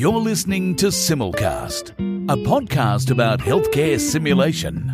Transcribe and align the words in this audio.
You're 0.00 0.12
listening 0.18 0.76
to 0.76 0.86
Simulcast, 0.86 1.90
a 2.30 2.36
podcast 2.48 3.10
about 3.10 3.38
healthcare 3.38 4.00
simulation. 4.00 4.88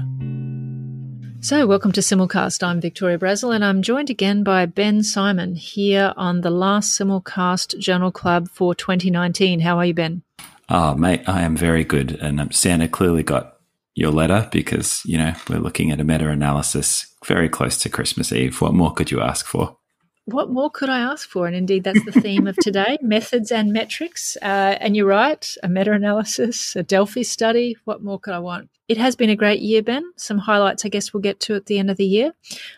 So, 1.41 1.65
welcome 1.65 1.93
to 1.93 2.01
Simulcast. 2.01 2.65
I'm 2.65 2.81
Victoria 2.81 3.17
Brazil, 3.17 3.53
and 3.53 3.65
I'm 3.65 3.83
joined 3.83 4.11
again 4.11 4.43
by 4.43 4.67
Ben 4.67 5.03
Symon 5.03 5.57
here 5.57 6.13
on 6.17 6.41
the 6.41 6.51
last 6.51 6.99
Simulcast 6.99 7.79
Journal 7.79 8.11
Club 8.11 8.49
for 8.49 8.75
2019. 8.75 9.61
How 9.61 9.79
are 9.79 9.87
you, 9.87 9.95
Ben? 9.95 10.25
Oh, 10.69 10.97
mate, 10.97 11.23
I 11.29 11.43
am 11.43 11.57
very 11.57 11.85
good. 11.85 12.19
And 12.21 12.41
um, 12.41 12.51
Santa 12.51 12.89
clearly 12.89 13.23
got 13.23 13.61
your 13.95 14.11
letter 14.11 14.49
because, 14.51 15.03
you 15.05 15.19
know, 15.19 15.35
we're 15.49 15.61
looking 15.61 15.93
at 15.93 16.01
a 16.01 16.05
meta 16.05 16.29
analysis 16.31 17.15
very 17.25 17.49
close 17.49 17.79
to 17.79 17.89
Christmas 17.89 18.33
Eve. 18.33 18.61
What 18.61 18.75
more 18.75 18.93
could 18.93 19.13
you 19.13 19.21
ask 19.21 19.47
for? 19.47 19.79
What 20.27 20.51
more 20.51 20.71
could 20.71 20.89
I 20.89 20.99
ask 20.99 21.29
for? 21.29 21.47
And 21.47 21.57
indeed, 21.57 21.85
that's 21.85 22.05
the 22.05 22.13
theme 22.13 22.47
of 22.47 22.57
today 22.57 22.99
methods 23.03 23.53
and 23.53 23.73
metrics. 23.73 24.37
Uh, 24.43 24.77
and 24.81 24.97
you're 24.97 25.07
right, 25.07 25.55
a 25.63 25.69
meta 25.69 25.93
analysis, 25.93 26.75
a 26.77 26.83
Delphi 26.83 27.23
study. 27.23 27.77
What 27.85 28.03
more 28.03 28.19
could 28.19 28.35
I 28.35 28.41
want? 28.41 28.69
It 28.89 28.99
has 28.99 29.17
been 29.17 29.31
a 29.31 29.37
great 29.37 29.61
year, 29.61 29.83
Ben. 29.83 30.13
Some 30.17 30.39
highlights, 30.39 30.85
I 30.85 30.89
guess, 30.89 31.13
we'll 31.13 31.21
get 31.21 31.41
to 31.41 31.55
at 31.55 31.67
the 31.67 31.79
end 31.79 31.91
of 31.91 31.97
the 31.97 32.05
year. 32.05 32.33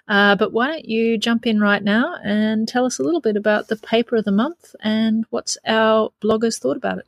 Uh, 0.06 0.37
but 0.37 0.53
why 0.53 0.69
don't 0.69 0.84
you 0.84 1.19
jump 1.19 1.47
in 1.47 1.59
right 1.61 1.83
now 1.83 2.16
and 2.23 2.69
tell 2.69 2.84
us 2.84 2.98
a 2.98 3.03
little 3.03 3.20
bit 3.20 3.37
about 3.37 3.69
the 3.69 3.77
paper 3.77 4.17
of 4.17 4.25
the 4.25 4.33
month 4.33 4.75
and 4.80 5.25
what's 5.30 5.59
our 5.67 6.11
bloggers 6.23 6.59
thought 6.59 6.77
about 6.77 6.98
it? 6.98 7.06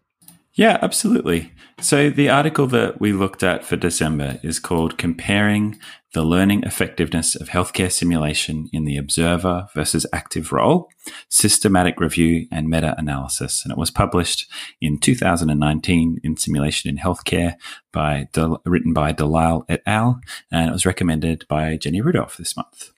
Yeah, 0.55 0.79
absolutely. 0.83 1.53
So 1.81 2.11
the 2.11 2.29
article 2.29 2.67
that 2.69 3.01
we 3.01 3.13
looked 3.13 3.43
at 3.43 3.65
for 3.65 3.77
December 3.77 4.39
is 4.43 4.59
called 4.59 4.99
Comparing 4.99 5.79
the 6.13 6.23
Learning 6.25 6.65
Effectiveness 6.65 7.37
of 7.37 7.51
Healthcare 7.51 7.91
Simulation 7.91 8.69
in 8.73 8.85
the 8.85 8.97
Observer 8.97 9.69
versus 9.75 10.07
Active 10.13 10.53
Role, 10.53 10.91
Systematic 11.29 12.01
Review 12.01 12.49
and 12.51 12.69
Meta 12.69 12.97
Analysis. 12.99 13.63
And 13.65 13.71
it 13.71 13.79
was 13.79 13.93
published 13.93 14.51
in 14.81 14.99
2019 14.99 16.21
in 16.25 16.37
Simulation 16.37 16.91
in 16.91 16.99
Healthcare 16.99 17.55
by, 17.93 18.29
written 18.65 18.93
by 18.93 19.13
Delisle 19.13 19.65
et 19.69 19.83
al. 19.87 20.21
And 20.51 20.69
it 20.69 20.73
was 20.73 20.85
recommended 20.85 21.47
by 21.49 21.77
Jenny 21.77 22.01
Rudolph 22.01 22.37
this 22.37 22.57
month. 22.57 22.91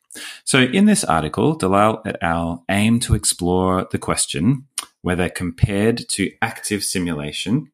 So 0.45 0.63
in 0.63 0.87
this 0.87 1.05
article, 1.05 1.55
Delisle 1.55 2.03
et 2.07 2.17
al. 2.23 2.65
aim 2.71 2.99
to 3.01 3.15
explore 3.15 3.87
the 3.91 3.99
question 3.99 4.67
whether 5.03 5.29
compared 5.29 6.09
to 6.11 6.33
active 6.41 6.83
simulation, 6.83 7.71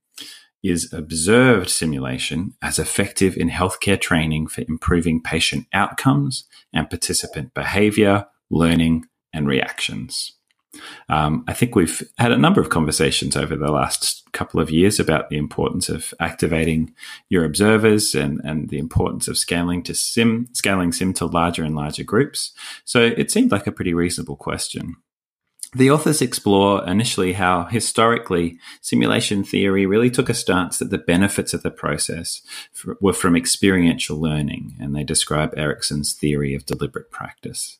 is 0.62 0.93
observed 0.93 1.70
simulation 1.70 2.55
as 2.62 2.79
effective 2.79 3.37
in 3.37 3.48
healthcare 3.48 4.01
training 4.01 4.48
for 4.48 4.62
improving 4.62 5.23
patient 5.23 5.67
outcomes 5.73 6.45
and 6.73 6.91
participant 6.91 7.55
behavior, 7.55 8.27
learning, 8.51 9.05
and 9.33 9.47
reactions. 9.47 10.33
Um, 11.09 11.45
I 11.48 11.55
think 11.55 11.75
we've 11.75 12.03
had 12.19 12.31
a 12.31 12.37
number 12.37 12.61
of 12.61 12.69
conversations 12.69 13.37
over 13.37 13.57
the 13.57 13.73
last 13.73 14.25
couple 14.33 14.61
of 14.61 14.70
years 14.70 15.01
about 15.01 15.31
the 15.31 15.39
importance 15.39 15.89
of 15.89 16.13
activating 16.20 16.95
your 17.31 17.45
observers 17.45 18.15
and, 18.15 18.41
and 18.45 18.69
the 18.69 18.79
importance 18.79 19.29
of 19.29 19.39
scaling 19.39 19.83
to 19.85 19.95
sim, 19.95 20.48
scaling 20.53 20.92
sim 20.92 21.15
to 21.15 21.27
larger 21.27 21.65
and 21.65 21.75
larger 21.75 22.05
groups. 22.05 22.53
So 22.85 23.01
it 23.01 23.31
seemed 23.31 23.51
like 23.51 23.67
a 23.67 23.73
pretty 23.73 23.95
reasonable 23.95 24.37
question. 24.37 24.97
The 25.74 25.91
authors 25.91 26.22
explore 26.22 26.86
initially 26.88 27.34
how 27.34 27.64
historically 27.64 28.58
simulation 28.80 29.44
theory 29.44 29.84
really 29.84 30.11
took 30.11 30.30
a 30.30 30.34
stance 30.34 30.78
that 30.78 30.88
the 30.88 30.97
benefits 30.97 31.52
of 31.52 31.62
the 31.62 31.70
process 31.70 32.41
were 33.02 33.12
from 33.12 33.36
experiential 33.36 34.19
learning, 34.19 34.77
and 34.80 34.96
they 34.96 35.05
describe 35.05 35.52
Ericsson's 35.58 36.14
theory 36.14 36.55
of 36.55 36.64
deliberate 36.64 37.11
practice. 37.11 37.78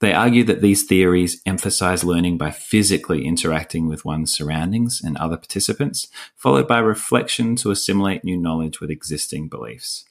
They 0.00 0.12
argue 0.12 0.44
that 0.44 0.60
these 0.60 0.82
theories 0.82 1.40
emphasize 1.46 2.04
learning 2.04 2.36
by 2.36 2.50
physically 2.50 3.24
interacting 3.24 3.88
with 3.88 4.04
one's 4.04 4.30
surroundings 4.30 5.00
and 5.02 5.16
other 5.16 5.38
participants, 5.38 6.08
followed 6.36 6.68
by 6.68 6.78
reflection 6.78 7.56
to 7.56 7.70
assimilate 7.70 8.22
new 8.22 8.36
knowledge 8.36 8.80
with 8.80 8.90
existing 8.90 9.48
beliefs. 9.48 10.04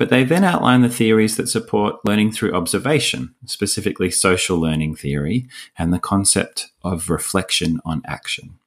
But 0.00 0.08
they 0.08 0.24
then 0.24 0.44
outline 0.44 0.80
the 0.80 0.88
theories 0.88 1.36
that 1.36 1.50
support 1.50 1.96
learning 2.06 2.32
through 2.32 2.54
observation, 2.54 3.34
specifically 3.44 4.10
social 4.10 4.58
learning 4.58 4.94
theory 4.94 5.46
and 5.76 5.92
the 5.92 5.98
concept 5.98 6.68
of 6.82 7.10
reflection 7.10 7.80
on 7.84 8.00
action. 8.06 8.58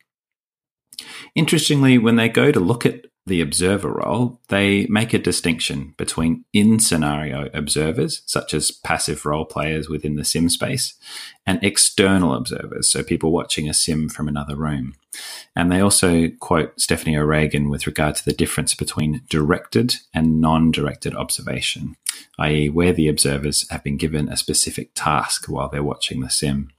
Interestingly, 1.33 1.97
when 1.97 2.17
they 2.17 2.29
go 2.29 2.51
to 2.51 2.59
look 2.59 2.85
at 2.85 3.07
the 3.25 3.41
observer 3.41 3.89
role, 3.89 4.39
they 4.49 4.85
make 4.87 5.13
a 5.13 5.19
distinction 5.19 5.93
between 5.97 6.43
in 6.51 6.79
scenario 6.79 7.49
observers, 7.53 8.21
such 8.25 8.53
as 8.53 8.71
passive 8.71 9.25
role 9.25 9.45
players 9.45 9.87
within 9.87 10.15
the 10.15 10.25
sim 10.25 10.49
space, 10.49 10.95
and 11.45 11.63
external 11.63 12.33
observers, 12.33 12.89
so 12.89 13.01
people 13.01 13.31
watching 13.31 13.69
a 13.69 13.73
sim 13.73 14.09
from 14.09 14.27
another 14.27 14.57
room. 14.57 14.95
And 15.55 15.71
they 15.71 15.79
also 15.79 16.27
quote 16.39 16.79
Stephanie 16.79 17.17
O'Regan 17.17 17.69
with 17.69 17.87
regard 17.87 18.15
to 18.15 18.25
the 18.25 18.33
difference 18.33 18.75
between 18.75 19.21
directed 19.29 19.95
and 20.13 20.41
non 20.41 20.71
directed 20.71 21.15
observation, 21.15 21.95
i.e., 22.39 22.67
where 22.69 22.93
the 22.93 23.07
observers 23.07 23.69
have 23.69 23.83
been 23.83 23.97
given 23.97 24.27
a 24.27 24.35
specific 24.35 24.91
task 24.95 25.45
while 25.45 25.69
they're 25.69 25.83
watching 25.83 26.19
the 26.19 26.29
sim. 26.29 26.71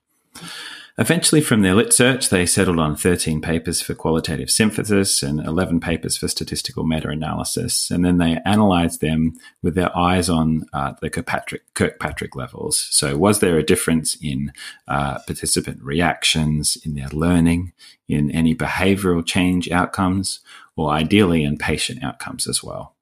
Eventually, 0.97 1.41
from 1.41 1.63
their 1.63 1.75
lit 1.75 1.93
search, 1.93 2.29
they 2.29 2.47
settled 2.47 2.79
on 2.79 2.95
13 2.95 3.41
papers 3.41 3.83
for 3.83 3.95
qualitative 3.95 4.49
synthesis 4.49 5.25
and 5.25 5.41
11 5.41 5.81
papers 5.81 6.17
for 6.17 6.29
statistical 6.29 6.85
meta 6.85 7.09
analysis. 7.09 7.91
And 7.91 8.05
then 8.05 8.19
they 8.19 8.39
analyzed 8.47 9.01
them 9.01 9.33
with 9.61 9.75
their 9.75 9.97
eyes 9.97 10.29
on 10.29 10.67
uh, 10.73 10.95
the 11.01 11.11
Kirkpatrick, 11.11 11.63
Kirkpatrick, 11.75 12.37
levels. 12.37 12.87
So, 12.91 13.17
was 13.17 13.41
there 13.41 13.59
a 13.59 13.65
difference 13.65 14.17
in 14.23 14.53
uh, 14.87 15.19
participant 15.27 15.83
reactions, 15.83 16.79
in 16.85 16.95
their 16.95 17.09
learning, 17.09 17.73
in 18.07 18.31
any 18.31 18.55
behavioral 18.55 19.27
change 19.27 19.69
outcomes, 19.73 20.41
or 20.77 20.91
ideally 20.91 21.43
in 21.43 21.59
patient 21.59 22.05
outcomes 22.05 22.47
as 22.47 22.63
well? 22.63 22.95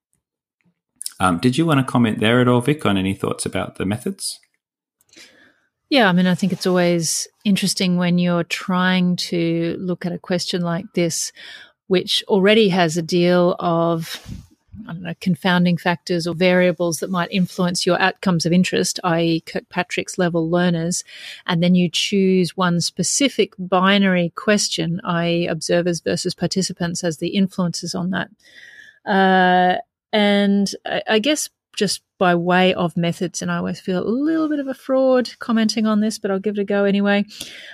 Um, 1.21 1.39
did 1.39 1.59
you 1.59 1.67
want 1.67 1.79
to 1.79 1.85
comment 1.85 2.21
there 2.21 2.41
at 2.41 2.49
all, 2.49 2.63
Vic, 2.63 2.87
on 2.87 2.97
any 2.97 3.13
thoughts 3.13 3.45
about 3.45 3.77
the 3.77 3.85
methods? 3.85 4.41
Yeah, 5.93 6.09
I 6.09 6.13
mean, 6.13 6.27
I 6.27 6.35
think 6.35 6.55
it's 6.55 6.67
always 6.67 7.29
interesting 7.45 7.99
when 7.99 8.17
you're 8.17 8.45
trying 8.45 9.17
to 9.29 9.77
look 9.79 10.07
at 10.07 10.13
a 10.13 10.19
question 10.19 10.63
like 10.63 10.87
this, 10.95 11.33
which 11.87 12.25
already 12.29 12.71
has 12.71 12.97
a 12.97 13.03
deal 13.03 13.57
of 13.59 14.27
I 14.89 14.95
don't 14.95 15.03
know, 15.03 15.15
confounding 15.21 15.77
factors 15.77 16.27
or 16.27 16.35
variables 16.35 17.01
that 17.01 17.11
might 17.11 17.31
influence 17.31 17.85
your 17.85 18.01
outcomes 18.01 18.47
of 18.47 18.55
interest, 18.55 19.01
i.e., 19.05 19.43
Kirkpatrick's 19.43 20.17
level 20.17 20.49
learners, 20.49 21.05
and 21.45 21.63
then 21.63 21.75
you 21.75 21.91
choose 21.91 22.57
one 22.57 22.81
specific 22.81 23.53
binary 23.59 24.33
question, 24.35 24.99
i.e., 25.05 25.47
observers 25.47 26.01
versus 26.01 26.35
participants, 26.35 27.05
as 27.05 27.19
the 27.19 27.37
influences 27.37 27.95
on 27.95 28.13
that. 28.13 28.31
Uh, 29.05 29.77
and 30.11 30.75
I, 30.87 31.03
I 31.07 31.19
guess 31.19 31.51
just 31.77 32.01
by 32.23 32.37
way 32.37 32.73
of 32.75 32.97
methods. 32.97 33.43
And 33.43 33.51
I 33.51 33.57
always 33.57 33.81
feel 33.81 34.01
a 34.01 34.07
little 34.07 34.49
bit 34.49 34.61
of 34.61 34.69
a 34.69 34.75
fraud 34.75 35.37
commenting 35.41 35.87
on 35.87 35.99
this, 35.99 36.21
but 36.21 36.31
I'll 36.31 36.39
give 36.39 36.57
it 36.57 36.61
a 36.61 36.65
go 36.65 36.85
anyway. 36.85 37.25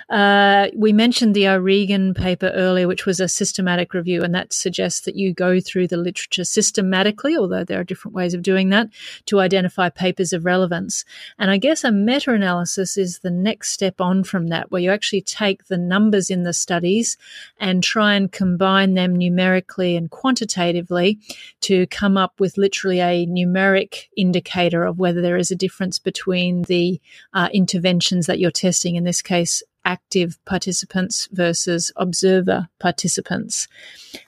Uh, 0.09 0.69
we 0.75 0.91
mentioned 0.91 1.35
the 1.35 1.47
O'Regan 1.47 2.15
paper 2.15 2.51
earlier, 2.55 2.87
which 2.87 3.05
was 3.05 3.19
a 3.19 3.27
systematic 3.27 3.93
review, 3.93 4.23
and 4.23 4.33
that 4.33 4.51
suggests 4.51 5.01
that 5.01 5.15
you 5.15 5.35
go 5.35 5.59
through 5.59 5.87
the 5.87 5.97
literature 5.97 6.43
systematically, 6.43 7.37
although 7.37 7.63
there 7.63 7.79
are 7.79 7.83
different 7.83 8.15
ways 8.15 8.33
of 8.33 8.41
doing 8.41 8.69
that, 8.69 8.89
to 9.27 9.39
identify 9.39 9.87
papers 9.87 10.33
of 10.33 10.45
relevance. 10.45 11.05
And 11.37 11.51
I 11.51 11.57
guess 11.57 11.83
a 11.83 11.91
meta 11.91 12.33
analysis 12.33 12.97
is 12.97 13.19
the 13.19 13.29
next 13.29 13.69
step 13.69 14.01
on 14.01 14.23
from 14.23 14.47
that, 14.47 14.71
where 14.71 14.81
you 14.81 14.89
actually 14.89 15.21
take 15.21 15.67
the 15.67 15.77
numbers 15.77 16.31
in 16.31 16.41
the 16.41 16.53
studies 16.53 17.17
and 17.59 17.83
try 17.83 18.15
and 18.15 18.31
combine 18.31 18.95
them 18.95 19.15
numerically 19.15 19.95
and 19.95 20.09
quantitatively 20.09 21.19
to 21.61 21.85
come 21.85 22.17
up 22.17 22.39
with 22.39 22.57
literally 22.57 22.99
a 22.99 23.27
numeric 23.27 24.07
indicator 24.17 24.38
indicator 24.39 24.85
of 24.85 24.99
whether 24.99 25.21
there 25.21 25.37
is 25.37 25.51
a 25.51 25.55
difference 25.55 25.99
between 25.99 26.63
the 26.63 26.99
uh, 27.33 27.49
interventions 27.53 28.25
that 28.25 28.39
you're 28.39 28.51
testing, 28.51 28.95
in 28.95 29.03
this 29.03 29.21
case, 29.21 29.61
active 29.85 30.37
participants 30.45 31.27
versus 31.31 31.91
observer 31.95 32.67
participants. 32.79 33.67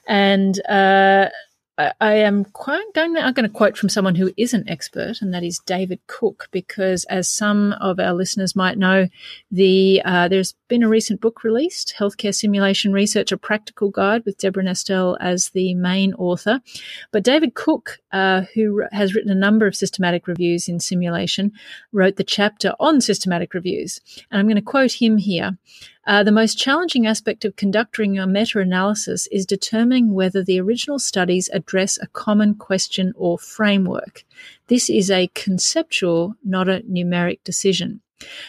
And 0.06 0.58
uh, 0.68 1.28
I, 2.00 2.14
am 2.14 2.44
quite 2.44 2.84
going, 2.94 3.16
I'm 3.16 3.32
going 3.32 3.48
to 3.48 3.54
quote 3.54 3.76
from 3.76 3.88
someone 3.88 4.14
who 4.14 4.32
is 4.36 4.54
an 4.54 4.68
expert, 4.68 5.20
and 5.20 5.32
that 5.32 5.42
is 5.42 5.60
David 5.66 6.00
Cook, 6.06 6.48
because 6.50 7.04
as 7.04 7.28
some 7.28 7.72
of 7.80 7.98
our 7.98 8.12
listeners 8.12 8.54
might 8.54 8.78
know, 8.78 9.08
the 9.50 10.02
uh, 10.04 10.28
there's 10.28 10.54
been 10.68 10.82
a 10.82 10.88
recent 10.88 11.20
book 11.20 11.44
released, 11.44 11.94
Healthcare 11.98 12.34
Simulation 12.34 12.92
Research: 12.92 13.32
A 13.32 13.36
Practical 13.36 13.90
Guide, 13.90 14.24
with 14.24 14.38
Debra 14.38 14.64
Nestel 14.64 15.16
as 15.20 15.50
the 15.50 15.74
main 15.74 16.14
author. 16.14 16.60
But 17.10 17.24
David 17.24 17.54
Cook, 17.54 18.00
uh, 18.12 18.42
who 18.54 18.84
has 18.92 19.14
written 19.14 19.30
a 19.30 19.34
number 19.34 19.66
of 19.66 19.76
systematic 19.76 20.26
reviews 20.26 20.68
in 20.68 20.80
simulation, 20.80 21.52
wrote 21.92 22.16
the 22.16 22.24
chapter 22.24 22.74
on 22.80 23.00
systematic 23.00 23.54
reviews, 23.54 24.00
and 24.30 24.38
I'm 24.38 24.46
going 24.46 24.56
to 24.56 24.62
quote 24.62 24.92
him 24.92 25.18
here. 25.18 25.58
Uh, 26.04 26.24
the 26.24 26.32
most 26.32 26.58
challenging 26.58 27.06
aspect 27.06 27.44
of 27.44 27.54
conducting 27.54 28.18
a 28.18 28.26
meta 28.26 28.58
analysis 28.58 29.28
is 29.28 29.46
determining 29.46 30.12
whether 30.12 30.42
the 30.42 30.60
original 30.60 30.98
studies 30.98 31.48
address 31.52 31.98
a 32.02 32.08
common 32.08 32.54
question 32.54 33.12
or 33.16 33.38
framework. 33.38 34.24
This 34.66 34.90
is 34.90 35.10
a 35.10 35.30
conceptual, 35.34 36.34
not 36.44 36.68
a 36.68 36.80
numeric 36.90 37.38
decision. 37.44 38.00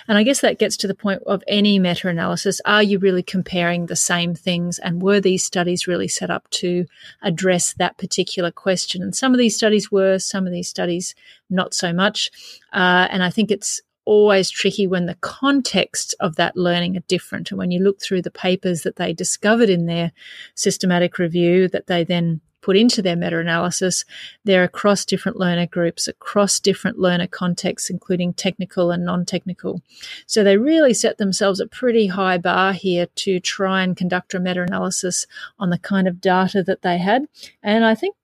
And 0.08 0.18
I 0.18 0.24
guess 0.24 0.42
that 0.42 0.60
gets 0.60 0.78
to 0.78 0.88
the 0.88 0.96
point 0.96 1.24
of 1.26 1.44
any 1.48 1.80
meta 1.80 2.08
analysis. 2.08 2.62
Are 2.66 2.84
you 2.84 3.00
really 3.00 3.24
comparing 3.24 3.86
the 3.86 3.96
same 3.96 4.36
things? 4.36 4.80
And 4.80 5.02
were 5.02 5.20
these 5.20 5.44
studies 5.44 5.88
really 5.88 6.08
set 6.08 6.30
up 6.30 6.50
to 6.52 6.86
address 7.22 7.74
that 7.74 7.98
particular 7.98 8.52
question? 8.52 9.02
And 9.02 9.16
some 9.16 9.34
of 9.34 9.40
these 9.40 9.56
studies 9.56 9.92
were, 9.92 10.20
some 10.20 10.46
of 10.46 10.54
these 10.54 10.70
studies 10.70 11.16
not 11.50 11.74
so 11.74 11.94
much. 11.94 12.32
Uh, 12.72 13.08
and 13.10 13.24
I 13.24 13.30
think 13.30 13.52
it's 13.52 13.82
always 14.06 14.50
tricky 14.50 14.88
when 14.88 15.06
the 15.06 15.16
context 15.16 16.16
of 16.20 16.36
that 16.36 16.56
learning 16.58 16.98
are 16.98 17.04
different. 17.08 17.52
And 17.52 17.58
when 17.58 17.72
you 17.72 17.82
look 17.82 18.02
through 18.02 18.22
the 18.22 18.32
papers 18.32 18.82
that 18.82 18.98
they 18.98 19.14
discovered 19.14 19.70
in 19.70 19.86
their 19.86 20.12
systematic 20.56 21.18
review 21.18 21.68
that 21.70 21.88
they 21.88 22.04
then 22.04 22.42
put 22.64 22.78
into 22.78 23.02
their 23.02 23.16
meta 23.16 23.38
analysis, 23.38 24.06
they're 24.46 24.64
across 24.64 25.06
different 25.06 25.38
learner 25.38 25.68
groups, 25.68 26.08
across 26.08 26.60
different 26.60 26.98
learner 26.98 27.28
contexts, 27.28 27.90
including 27.90 28.34
technical 28.34 28.90
and 28.90 29.06
non 29.06 29.26
technical. 29.26 29.82
So 30.26 30.44
they 30.44 30.58
really 30.58 30.94
set 30.94 31.18
themselves 31.18 31.60
a 31.60 31.68
pretty 31.68 32.08
high 32.08 32.38
bar 32.38 32.74
here 32.74 33.08
to 33.16 33.40
try 33.40 33.84
and 33.84 33.96
conduct 33.96 34.34
a 34.34 34.40
meta 34.40 34.64
analysis 34.64 35.28
on 35.60 35.70
the 35.70 35.78
kind 35.78 36.08
of 36.08 36.22
data 36.22 36.64
that 36.64 36.82
they 36.82 36.98
had. 36.98 37.28
And 37.62 37.86
I 37.86 37.96
think 37.96 38.16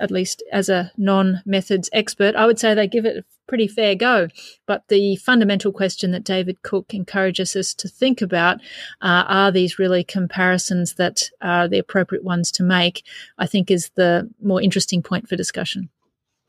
at 0.00 0.10
least 0.10 0.42
as 0.52 0.68
a 0.68 0.92
non 0.96 1.42
methods 1.46 1.88
expert, 1.92 2.34
I 2.34 2.46
would 2.46 2.58
say 2.58 2.74
they 2.74 2.88
give 2.88 3.06
it 3.06 3.24
pretty 3.46 3.68
fair 3.68 3.94
go. 3.94 4.28
But 4.66 4.84
the 4.88 5.16
fundamental 5.16 5.72
question 5.72 6.10
that 6.12 6.24
David 6.24 6.62
Cook 6.62 6.94
encourages 6.94 7.56
us 7.56 7.74
to 7.74 7.88
think 7.88 8.22
about 8.22 8.56
uh, 9.00 9.24
are 9.26 9.50
these 9.50 9.78
really 9.78 10.04
comparisons 10.04 10.94
that 10.94 11.30
are 11.40 11.68
the 11.68 11.78
appropriate 11.78 12.24
ones 12.24 12.50
to 12.52 12.62
make, 12.62 13.04
I 13.38 13.46
think 13.46 13.70
is 13.70 13.90
the 13.94 14.30
more 14.42 14.62
interesting 14.62 15.02
point 15.02 15.28
for 15.28 15.36
discussion. 15.36 15.88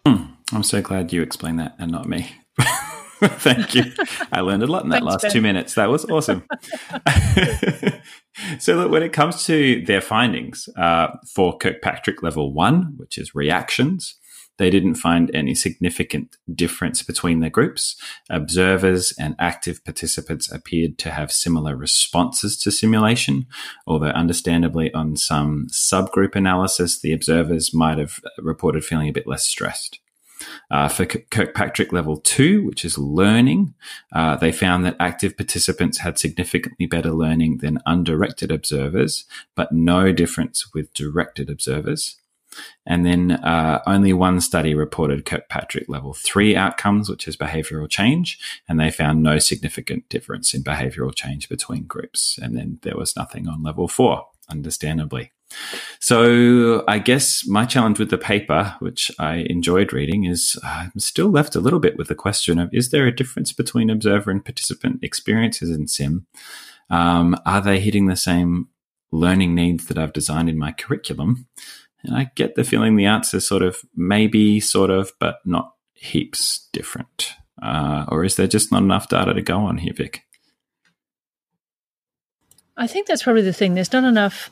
Hmm. 0.06 0.24
I'm 0.54 0.64
so 0.64 0.82
glad 0.82 1.12
you 1.12 1.22
explained 1.22 1.60
that 1.60 1.76
and 1.80 1.92
not 1.92 2.08
me. 2.08 2.30
Thank 3.20 3.74
you. 3.74 3.84
I 4.32 4.42
learned 4.42 4.64
a 4.64 4.68
lot 4.68 4.84
in 4.84 4.90
that 4.90 5.02
Thanks, 5.02 5.12
last 5.12 5.22
ben. 5.24 5.32
two 5.32 5.42
minutes. 5.42 5.74
That 5.76 5.90
was 5.90 6.06
awesome. 6.06 6.44
so, 8.60 8.76
look, 8.76 8.92
when 8.92 9.04
it 9.04 9.14
comes 9.14 9.46
to 9.46 9.84
their 9.86 10.02
findings 10.02 10.68
uh, 10.78 11.08
for 11.34 11.58
Kirkpatrick 11.58 12.22
level 12.22 12.54
one, 12.54 12.94
which 12.98 13.18
is 13.18 13.34
reactions, 13.34 14.20
they 14.58 14.70
didn't 14.70 14.96
find 14.96 15.34
any 15.34 15.54
significant 15.56 16.38
difference 16.54 17.02
between 17.04 17.40
the 17.40 17.50
groups. 17.50 17.96
Observers 18.30 19.14
and 19.20 19.36
active 19.40 19.84
participants 19.84 20.52
appeared 20.52 20.98
to 21.00 21.12
have 21.12 21.32
similar 21.32 21.76
responses 21.76 22.58
to 22.60 22.72
simulation, 22.72 23.48
although 23.86 24.08
understandably 24.08 24.94
on 24.94 25.18
some 25.18 25.68
subgroup 25.72 26.36
analysis, 26.36 27.00
the 27.00 27.14
observers 27.14 27.74
might 27.74 27.98
have 27.98 28.20
reported 28.38 28.86
feeling 28.86 29.10
a 29.10 29.14
bit 29.14 29.28
less 29.28 29.46
stressed. 29.46 30.00
Uh, 30.70 30.90
for 30.90 31.06
Kirkpatrick 31.06 31.94
level 31.94 32.18
two, 32.18 32.66
which 32.66 32.84
is 32.84 32.98
learning, 32.98 33.74
uh, 34.14 34.36
they 34.36 34.52
found 34.52 34.86
that 34.86 34.98
active 35.00 35.38
participants 35.38 36.00
had 36.00 36.20
significantly 36.20 36.86
better 36.86 37.12
learning 37.12 37.60
than 37.60 37.80
undirected 37.86 38.52
observers, 38.52 39.26
but 39.56 39.72
no 39.72 40.12
difference 40.12 40.74
with 40.74 40.94
directed 40.94 41.50
observers. 41.50 42.18
And 42.86 43.06
then 43.06 43.32
uh, 43.32 43.82
only 43.86 44.14
one 44.14 44.42
study 44.42 44.74
reported 44.74 45.26
Kirkpatrick 45.26 45.90
level 45.90 46.14
three 46.14 46.56
outcomes, 46.56 47.10
which 47.10 47.28
is 47.28 47.38
behavioral 47.38 47.90
change, 47.90 48.40
and 48.68 48.80
they 48.80 48.92
found 48.92 49.24
no 49.24 49.40
significant 49.40 50.08
difference 50.10 50.54
in 50.54 50.64
behavioral 50.64 51.14
change 51.14 51.50
between 51.50 51.86
groups. 51.86 52.38
And 52.42 52.56
then 52.56 52.80
there 52.84 52.98
was 52.98 53.16
nothing 53.16 53.48
on 53.48 53.64
level 53.64 53.88
four, 53.88 54.28
understandably. 54.50 55.32
So 56.00 56.84
I 56.88 57.00
guess 57.00 57.48
my 57.48 57.66
challenge 57.66 58.00
with 58.00 58.10
the 58.10 58.18
paper, 58.18 58.76
which 58.80 59.12
I 59.20 59.46
enjoyed 59.50 59.94
reading, 59.94 60.26
is 60.26 60.58
I'm 60.64 60.98
still 60.98 61.30
left 61.30 61.56
a 61.56 61.60
little 61.60 61.80
bit 61.80 61.98
with 61.98 62.08
the 62.08 62.16
question 62.16 62.60
of 62.60 62.74
is 62.74 62.90
there 62.90 63.08
a 63.08 63.16
difference 63.16 63.54
between 63.54 63.90
observer 63.90 64.32
and 64.32 64.44
participant 64.44 65.04
experiences 65.04 65.70
in 65.70 65.88
sim? 65.88 66.26
Um, 66.90 67.36
are 67.46 67.62
they 67.62 67.80
hitting 67.80 68.08
the 68.08 68.16
same 68.16 68.70
learning 69.12 69.56
needs 69.56 69.86
that 69.86 69.98
I've 69.98 70.14
designed 70.14 70.50
in 70.50 70.58
my 70.58 70.72
curriculum? 70.72 71.48
And 72.06 72.16
I 72.16 72.32
get 72.36 72.56
the 72.56 72.64
feeling 72.64 72.96
the 72.96 73.06
answer 73.06 73.40
sort 73.40 73.64
of 73.64 73.78
maybe, 73.96 74.60
sort 74.60 74.92
of, 74.92 75.12
but 75.20 75.38
not 75.46 75.74
heaps 75.94 76.68
different. 76.72 77.34
Uh, 77.62 78.06
or 78.10 78.24
is 78.24 78.36
there 78.36 78.48
just 78.48 78.72
not 78.72 78.84
enough 78.84 79.10
data 79.10 79.34
to 79.34 79.42
go 79.42 79.60
on 79.60 79.78
here, 79.78 79.94
Vic? 79.94 80.22
I 82.78 82.88
think 82.88 83.08
that's 83.08 83.24
probably 83.24 83.42
the 83.42 83.54
thing. 83.54 83.74
There's 83.74 83.94
not 83.94 84.04
enough 84.04 84.50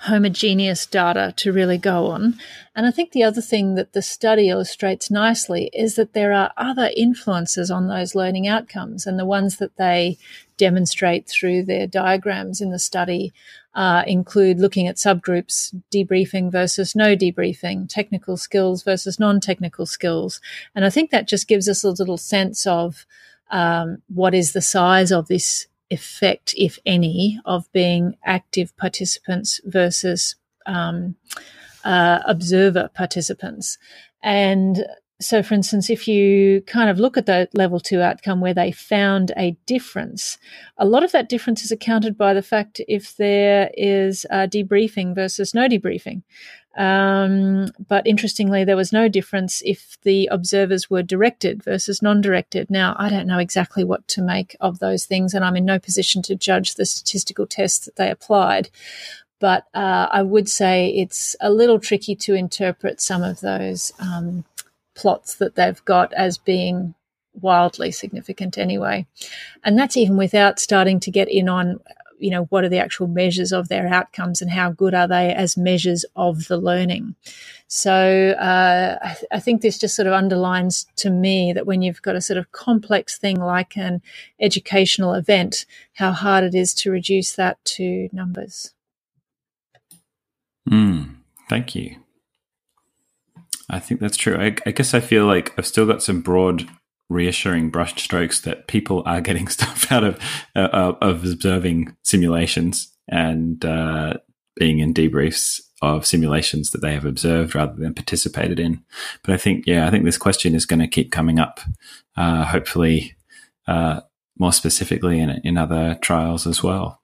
homogeneous 0.00 0.84
data 0.84 1.32
to 1.36 1.52
really 1.52 1.78
go 1.78 2.06
on. 2.06 2.38
And 2.74 2.86
I 2.86 2.90
think 2.90 3.12
the 3.12 3.22
other 3.22 3.40
thing 3.40 3.74
that 3.76 3.92
the 3.92 4.02
study 4.02 4.48
illustrates 4.50 5.10
nicely 5.10 5.70
is 5.72 5.94
that 5.94 6.12
there 6.12 6.32
are 6.32 6.52
other 6.56 6.90
influences 6.96 7.70
on 7.70 7.88
those 7.88 8.14
learning 8.14 8.46
outcomes, 8.46 9.06
and 9.06 9.18
the 9.18 9.24
ones 9.24 9.56
that 9.56 9.76
they 9.76 10.18
demonstrate 10.58 11.28
through 11.28 11.64
their 11.64 11.86
diagrams 11.86 12.60
in 12.60 12.70
the 12.70 12.78
study 12.78 13.32
uh, 13.76 14.02
include 14.06 14.58
looking 14.58 14.88
at 14.88 14.96
subgroups, 14.96 15.72
debriefing 15.92 16.50
versus 16.50 16.96
no 16.96 17.14
debriefing, 17.14 17.86
technical 17.88 18.38
skills 18.38 18.82
versus 18.82 19.20
non 19.20 19.38
technical 19.38 19.84
skills. 19.84 20.40
And 20.74 20.84
I 20.84 20.90
think 20.90 21.10
that 21.10 21.28
just 21.28 21.46
gives 21.46 21.68
us 21.68 21.84
a 21.84 21.90
little 21.90 22.16
sense 22.16 22.66
of 22.66 23.04
um, 23.50 24.02
what 24.08 24.34
is 24.34 24.54
the 24.54 24.62
size 24.62 25.12
of 25.12 25.28
this 25.28 25.68
effect, 25.90 26.54
if 26.56 26.78
any, 26.86 27.38
of 27.44 27.70
being 27.72 28.16
active 28.24 28.74
participants 28.78 29.60
versus 29.66 30.36
um, 30.64 31.14
uh, 31.84 32.20
observer 32.26 32.90
participants. 32.94 33.76
And 34.22 34.86
so, 35.18 35.42
for 35.42 35.54
instance, 35.54 35.88
if 35.88 36.06
you 36.06 36.60
kind 36.62 36.90
of 36.90 36.98
look 36.98 37.16
at 37.16 37.24
the 37.24 37.48
level 37.54 37.80
two 37.80 38.02
outcome 38.02 38.40
where 38.40 38.52
they 38.52 38.70
found 38.70 39.32
a 39.36 39.56
difference, 39.64 40.36
a 40.76 40.84
lot 40.84 41.02
of 41.02 41.12
that 41.12 41.28
difference 41.28 41.64
is 41.64 41.72
accounted 41.72 42.18
by 42.18 42.34
the 42.34 42.42
fact 42.42 42.82
if 42.86 43.16
there 43.16 43.70
is 43.74 44.26
debriefing 44.30 45.14
versus 45.14 45.54
no 45.54 45.68
debriefing. 45.68 46.22
Um, 46.76 47.68
but 47.88 48.06
interestingly, 48.06 48.64
there 48.64 48.76
was 48.76 48.92
no 48.92 49.08
difference 49.08 49.62
if 49.64 49.96
the 50.02 50.28
observers 50.30 50.90
were 50.90 51.02
directed 51.02 51.62
versus 51.62 52.02
non 52.02 52.20
directed. 52.20 52.70
Now, 52.70 52.94
I 52.98 53.08
don't 53.08 53.26
know 53.26 53.38
exactly 53.38 53.84
what 53.84 54.06
to 54.08 54.22
make 54.22 54.54
of 54.60 54.78
those 54.78 55.06
things, 55.06 55.32
and 55.32 55.44
I'm 55.44 55.56
in 55.56 55.64
no 55.64 55.78
position 55.78 56.20
to 56.22 56.34
judge 56.34 56.74
the 56.74 56.84
statistical 56.84 57.46
tests 57.46 57.86
that 57.86 57.96
they 57.96 58.10
applied. 58.10 58.68
But 59.38 59.64
uh, 59.74 60.08
I 60.10 60.22
would 60.22 60.48
say 60.48 60.88
it's 60.88 61.36
a 61.40 61.50
little 61.50 61.78
tricky 61.78 62.14
to 62.16 62.34
interpret 62.34 63.00
some 63.00 63.22
of 63.22 63.40
those. 63.40 63.92
Um, 63.98 64.44
plots 64.96 65.36
that 65.36 65.54
they've 65.54 65.84
got 65.84 66.12
as 66.14 66.38
being 66.38 66.94
wildly 67.40 67.92
significant 67.92 68.58
anyway. 68.58 69.06
And 69.62 69.78
that's 69.78 69.96
even 69.96 70.16
without 70.16 70.58
starting 70.58 70.98
to 71.00 71.10
get 71.10 71.30
in 71.30 71.48
on, 71.48 71.80
you 72.18 72.30
know, 72.30 72.44
what 72.44 72.64
are 72.64 72.68
the 72.68 72.78
actual 72.78 73.06
measures 73.06 73.52
of 73.52 73.68
their 73.68 73.86
outcomes 73.86 74.40
and 74.40 74.50
how 74.50 74.70
good 74.70 74.94
are 74.94 75.06
they 75.06 75.32
as 75.34 75.56
measures 75.56 76.04
of 76.16 76.48
the 76.48 76.56
learning. 76.56 77.14
So 77.68 78.30
uh, 78.40 78.98
I, 79.02 79.14
th- 79.14 79.24
I, 79.32 79.40
think 79.40 79.60
this 79.60 79.78
just 79.78 79.96
sort 79.96 80.06
of 80.06 80.14
underlines 80.14 80.86
to 80.96 81.10
me 81.10 81.52
that 81.52 81.66
when 81.66 81.82
you've 81.82 82.00
got 82.00 82.16
a 82.16 82.20
sort 82.20 82.38
of 82.38 82.52
complex 82.52 83.18
thing 83.18 83.40
like 83.40 83.76
an 83.76 84.02
educational 84.40 85.14
event, 85.14 85.66
how 85.94 86.12
hard 86.12 86.44
it 86.44 86.54
is 86.54 86.72
to 86.74 86.90
reduce 86.90 87.34
that 87.34 87.62
to 87.64 88.08
numbers. 88.12 88.72
Mm, 90.70 91.16
thank 91.48 91.74
you. 91.74 91.96
I 93.68 93.80
think 93.80 94.00
that's 94.00 94.16
true. 94.16 94.36
I, 94.36 94.56
I, 94.64 94.70
guess 94.70 94.94
I 94.94 95.00
feel 95.00 95.26
like 95.26 95.52
I've 95.58 95.66
still 95.66 95.86
got 95.86 96.02
some 96.02 96.20
broad, 96.20 96.68
reassuring 97.08 97.72
brushstrokes 97.72 98.42
that 98.42 98.68
people 98.68 99.02
are 99.06 99.20
getting 99.20 99.48
stuff 99.56 99.90
out 99.90 100.04
of 100.04 100.18
uh, 100.54 100.92
of 101.00 101.24
observing 101.24 101.96
simulations 102.02 102.92
and 103.08 103.64
uh, 103.64 104.14
being 104.56 104.78
in 104.78 104.94
debriefs 104.94 105.60
of 105.82 106.06
simulations 106.06 106.70
that 106.70 106.80
they 106.80 106.94
have 106.94 107.04
observed 107.04 107.54
rather 107.54 107.74
than 107.74 107.94
participated 107.94 108.58
in. 108.58 108.82
But 109.22 109.34
I 109.34 109.36
think, 109.36 109.66
yeah, 109.66 109.86
I 109.86 109.90
think 109.90 110.04
this 110.04 110.18
question 110.18 110.54
is 110.54 110.64
going 110.64 110.80
to 110.80 110.88
keep 110.88 111.12
coming 111.12 111.38
up. 111.38 111.60
Uh, 112.16 112.44
hopefully, 112.44 113.14
uh, 113.66 114.00
more 114.38 114.52
specifically 114.52 115.18
in 115.18 115.30
in 115.44 115.58
other 115.58 115.98
trials 116.00 116.46
as 116.46 116.62
well. 116.62 117.02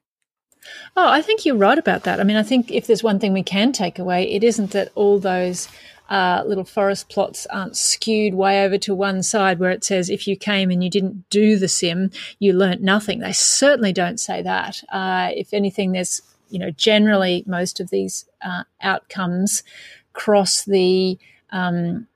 Oh, 0.96 1.08
I 1.08 1.22
think 1.22 1.44
you're 1.44 1.56
right 1.56 1.78
about 1.78 2.04
that. 2.04 2.20
I 2.20 2.24
mean, 2.24 2.36
I 2.36 2.42
think 2.42 2.70
if 2.70 2.86
there's 2.86 3.02
one 3.02 3.18
thing 3.18 3.32
we 3.32 3.42
can 3.42 3.72
take 3.72 3.98
away, 3.98 4.30
it 4.30 4.44
isn't 4.44 4.70
that 4.72 4.92
all 4.94 5.18
those 5.18 5.68
uh, 6.08 6.42
little 6.46 6.64
forest 6.64 7.08
plots 7.08 7.46
aren't 7.46 7.76
skewed 7.76 8.34
way 8.34 8.64
over 8.64 8.76
to 8.78 8.94
one 8.94 9.22
side 9.22 9.58
where 9.58 9.70
it 9.70 9.84
says 9.84 10.10
if 10.10 10.26
you 10.26 10.36
came 10.36 10.70
and 10.70 10.82
you 10.84 10.90
didn't 10.90 11.28
do 11.30 11.56
the 11.56 11.68
sim, 11.68 12.10
you 12.38 12.52
learnt 12.52 12.82
nothing. 12.82 13.20
They 13.20 13.32
certainly 13.32 13.92
don't 13.92 14.20
say 14.20 14.42
that. 14.42 14.82
Uh, 14.92 15.30
if 15.34 15.54
anything, 15.54 15.92
there's, 15.92 16.20
you 16.50 16.58
know, 16.58 16.70
generally 16.70 17.44
most 17.46 17.80
of 17.80 17.90
these 17.90 18.26
uh, 18.42 18.64
outcomes 18.82 19.62
cross 20.12 20.64
the 20.64 21.18
um, 21.50 22.06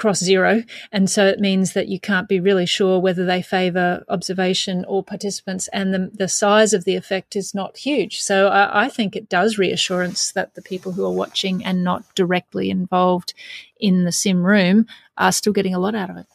cross 0.00 0.18
zero. 0.18 0.64
And 0.90 1.08
so 1.08 1.26
it 1.26 1.38
means 1.38 1.74
that 1.74 1.88
you 1.88 2.00
can't 2.00 2.28
be 2.28 2.40
really 2.40 2.66
sure 2.66 2.98
whether 2.98 3.24
they 3.24 3.42
favor 3.42 4.02
observation 4.08 4.84
or 4.88 5.04
participants. 5.04 5.68
And 5.68 5.92
the, 5.94 6.10
the 6.12 6.26
size 6.26 6.72
of 6.72 6.84
the 6.84 6.96
effect 6.96 7.36
is 7.36 7.54
not 7.54 7.76
huge. 7.76 8.20
So 8.20 8.48
I, 8.48 8.86
I 8.86 8.88
think 8.88 9.14
it 9.14 9.28
does 9.28 9.58
reassurance 9.58 10.32
that 10.32 10.54
the 10.54 10.62
people 10.62 10.92
who 10.92 11.04
are 11.04 11.12
watching 11.12 11.64
and 11.64 11.84
not 11.84 12.02
directly 12.14 12.70
involved 12.70 13.34
in 13.78 14.04
the 14.04 14.12
sim 14.12 14.44
room 14.44 14.86
are 15.18 15.32
still 15.32 15.52
getting 15.52 15.74
a 15.74 15.78
lot 15.78 15.94
out 15.94 16.10
of 16.10 16.16
it. 16.16 16.26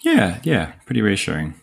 Yeah, 0.00 0.38
yeah, 0.44 0.72
pretty 0.86 1.02
reassuring. 1.02 1.54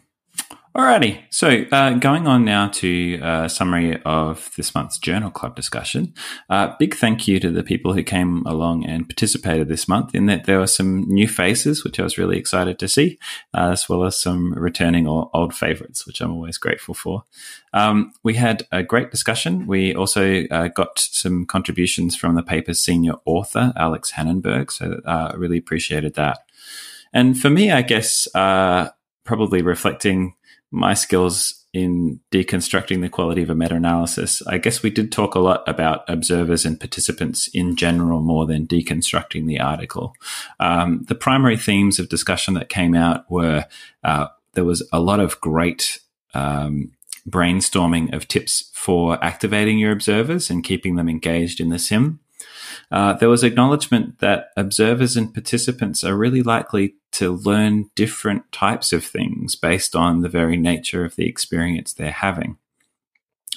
Alrighty, 0.76 1.24
so 1.30 1.64
uh, 1.72 1.94
going 1.94 2.28
on 2.28 2.44
now 2.44 2.68
to 2.68 3.18
a 3.22 3.26
uh, 3.26 3.48
summary 3.48 3.98
of 4.04 4.52
this 4.58 4.76
month's 4.76 4.98
Journal 4.98 5.32
Club 5.32 5.56
discussion. 5.56 6.14
Uh, 6.50 6.76
big 6.78 6.94
thank 6.94 7.30
you 7.30 7.40
to 7.40 7.50
the 7.50 7.64
people 7.64 7.94
who 7.94 8.04
came 8.04 8.46
along 8.46 8.86
and 8.86 9.08
participated 9.08 9.70
this 9.70 9.88
month. 9.88 10.14
In 10.14 10.26
that 10.26 10.44
there 10.44 10.60
were 10.60 10.68
some 10.68 11.08
new 11.08 11.30
faces, 11.30 11.86
which 11.86 11.98
I 11.98 12.04
was 12.04 12.18
really 12.18 12.38
excited 12.38 12.78
to 12.80 12.90
see, 12.90 13.18
uh, 13.54 13.70
as 13.72 13.88
well 13.88 14.04
as 14.04 14.20
some 14.20 14.52
returning 14.54 15.08
or 15.08 15.30
old 15.34 15.56
favourites, 15.56 16.06
which 16.06 16.20
I'm 16.20 16.34
always 16.34 16.58
grateful 16.58 16.94
for. 16.94 17.24
Um, 17.72 18.12
we 18.24 18.34
had 18.34 18.68
a 18.74 18.84
great 18.84 19.12
discussion. 19.12 19.68
We 19.68 19.96
also 19.96 20.44
uh, 20.52 20.68
got 20.68 21.00
some 21.00 21.46
contributions 21.46 22.18
from 22.18 22.36
the 22.36 22.44
paper's 22.44 22.80
senior 22.80 23.14
author, 23.24 23.72
Alex 23.78 24.12
Hannenberg, 24.12 24.70
so 24.70 25.00
uh, 25.06 25.32
I 25.32 25.36
really 25.36 25.58
appreciated 25.58 26.16
that. 26.16 26.40
And 27.14 27.40
for 27.40 27.50
me, 27.50 27.72
I 27.72 27.82
guess 27.82 28.28
probably 28.34 29.62
reflecting 29.62 30.36
my 30.76 30.94
skills 30.94 31.66
in 31.74 32.20
deconstructing 32.32 33.02
the 33.02 33.10
quality 33.10 33.42
of 33.42 33.50
a 33.50 33.56
meta 33.56 33.76
analysis, 33.76 34.42
I 34.46 34.58
guess 34.58 34.84
we 34.84 34.90
did 34.90 35.12
talk 35.12 35.36
a 35.36 35.40
lot 35.40 35.68
about 35.68 36.04
observers 36.10 36.66
and 36.66 36.80
participants 36.80 37.50
in 37.54 37.76
general 37.76 38.22
more 38.22 38.46
than 38.46 38.68
deconstructing 38.68 39.48
the 39.48 39.60
article. 39.60 40.14
Um, 40.60 41.04
the 41.08 41.16
primary 41.16 41.58
themes 41.58 41.98
of 41.98 42.10
discussion 42.10 42.54
that 42.56 42.70
came 42.70 42.96
out 42.96 43.30
were 43.30 43.66
uh, 44.04 44.28
there 44.54 44.66
was 44.66 44.88
a 44.92 45.00
lot 45.00 45.20
of 45.20 45.40
great 45.42 46.00
um, 46.34 46.92
brainstorming 47.28 48.14
of 48.14 48.28
tips 48.28 48.72
for 48.74 49.22
activating 49.24 49.80
your 49.80 49.92
observers 49.92 50.50
and 50.50 50.64
keeping 50.64 50.96
them 50.96 51.10
engaged 51.10 51.60
in 51.60 51.70
the 51.70 51.80
sim. 51.80 52.20
Uh, 52.92 53.14
there 53.14 53.30
was 53.30 53.44
acknowledgement 53.44 54.20
that 54.20 54.50
observers 54.58 55.18
and 55.18 55.34
participants 55.34 56.04
are 56.04 56.16
really 56.16 56.42
likely 56.42 56.96
to 57.14 57.32
learn 57.32 57.90
different 57.96 58.52
types 58.52 58.92
of 58.92 59.04
things 59.04 59.56
based 59.56 59.96
on 59.96 60.22
the 60.22 60.30
very 60.30 60.58
nature 60.58 61.06
of 61.06 61.16
the 61.16 61.28
experience 61.28 61.94
they're 61.94 62.12
having. 62.12 62.58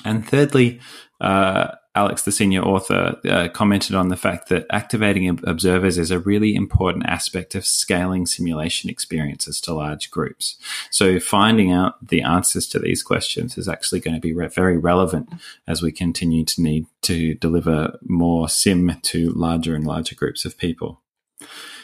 And 0.04 0.26
thirdly, 0.26 0.80
uh, 1.20 1.72
Alex, 1.98 2.22
the 2.22 2.30
senior 2.30 2.62
author, 2.62 3.18
uh, 3.28 3.48
commented 3.48 3.96
on 3.96 4.06
the 4.06 4.16
fact 4.16 4.48
that 4.50 4.66
activating 4.70 5.28
observers 5.42 5.98
is 5.98 6.12
a 6.12 6.20
really 6.20 6.54
important 6.54 7.04
aspect 7.06 7.56
of 7.56 7.66
scaling 7.66 8.24
simulation 8.24 8.88
experiences 8.88 9.60
to 9.62 9.74
large 9.74 10.08
groups. 10.12 10.56
So, 10.92 11.18
finding 11.18 11.72
out 11.72 11.94
the 12.06 12.22
answers 12.22 12.68
to 12.68 12.78
these 12.78 13.02
questions 13.02 13.58
is 13.58 13.68
actually 13.68 13.98
going 13.98 14.14
to 14.14 14.20
be 14.20 14.32
re- 14.32 14.46
very 14.46 14.78
relevant 14.78 15.28
as 15.66 15.82
we 15.82 15.90
continue 15.90 16.44
to 16.44 16.62
need 16.62 16.86
to 17.02 17.34
deliver 17.34 17.98
more 18.02 18.48
sim 18.48 18.96
to 19.02 19.30
larger 19.30 19.74
and 19.74 19.84
larger 19.84 20.14
groups 20.14 20.44
of 20.44 20.56
people. 20.56 21.00